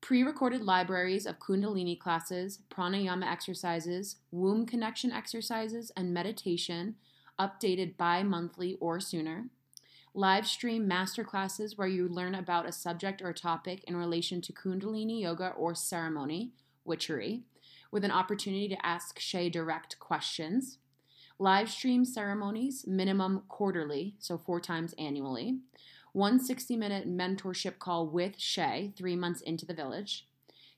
[0.00, 6.96] pre recorded libraries of Kundalini classes, pranayama exercises, womb connection exercises, and meditation,
[7.38, 9.44] updated bi monthly or sooner
[10.14, 15.20] live stream masterclasses where you learn about a subject or topic in relation to Kundalini
[15.22, 16.52] yoga or ceremony,
[16.84, 17.42] witchery,
[17.90, 20.78] with an opportunity to ask Shay direct questions.
[21.38, 25.58] Live stream ceremonies, minimum quarterly, so four times annually.
[26.12, 30.27] One 60 minute mentorship call with Shay, three months into the village.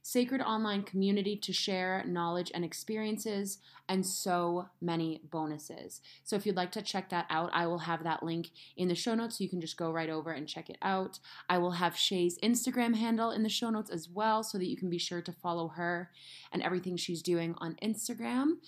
[0.02, 6.00] Sacred online community to share knowledge and experiences, and so many bonuses.
[6.24, 8.94] So, if you'd like to check that out, I will have that link in the
[8.94, 11.18] show notes so you can just go right over and check it out.
[11.48, 14.76] I will have Shay's Instagram handle in the show notes as well so that you
[14.76, 16.10] can be sure to follow her
[16.52, 18.58] and everything she's doing on Instagram.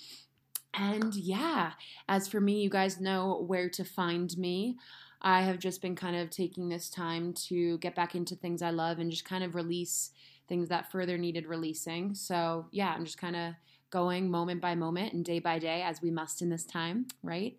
[0.74, 1.72] And yeah,
[2.08, 4.76] as for me, you guys know where to find me.
[5.20, 8.70] I have just been kind of taking this time to get back into things I
[8.70, 10.10] love and just kind of release
[10.48, 12.14] things that further needed releasing.
[12.14, 13.54] So, yeah, I'm just kind of
[13.90, 17.56] going moment by moment and day by day as we must in this time, right?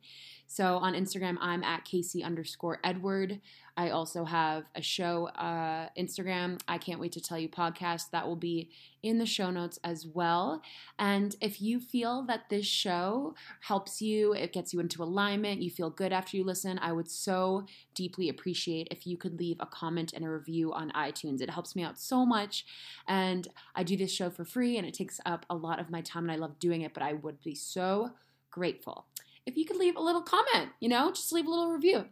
[0.53, 3.41] So on Instagram, I'm at Casey underscore Edward.
[3.75, 8.11] I also have a show, uh, Instagram, I Can't Wait to Tell You podcast.
[8.11, 8.69] That will be
[9.01, 10.61] in the show notes as well.
[10.99, 15.71] And if you feel that this show helps you, it gets you into alignment, you
[15.71, 19.65] feel good after you listen, I would so deeply appreciate if you could leave a
[19.65, 21.41] comment and a review on iTunes.
[21.41, 22.63] It helps me out so much.
[23.07, 26.01] And I do this show for free and it takes up a lot of my
[26.01, 28.11] time and I love doing it, but I would be so
[28.51, 29.07] grateful
[29.45, 32.05] if you could leave a little comment, you know, just leave a little review.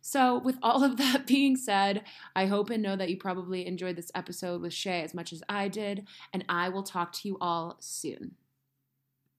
[0.00, 2.02] So, with all of that being said,
[2.36, 5.42] I hope and know that you probably enjoyed this episode with Shay as much as
[5.48, 8.32] I did, and I will talk to you all soon.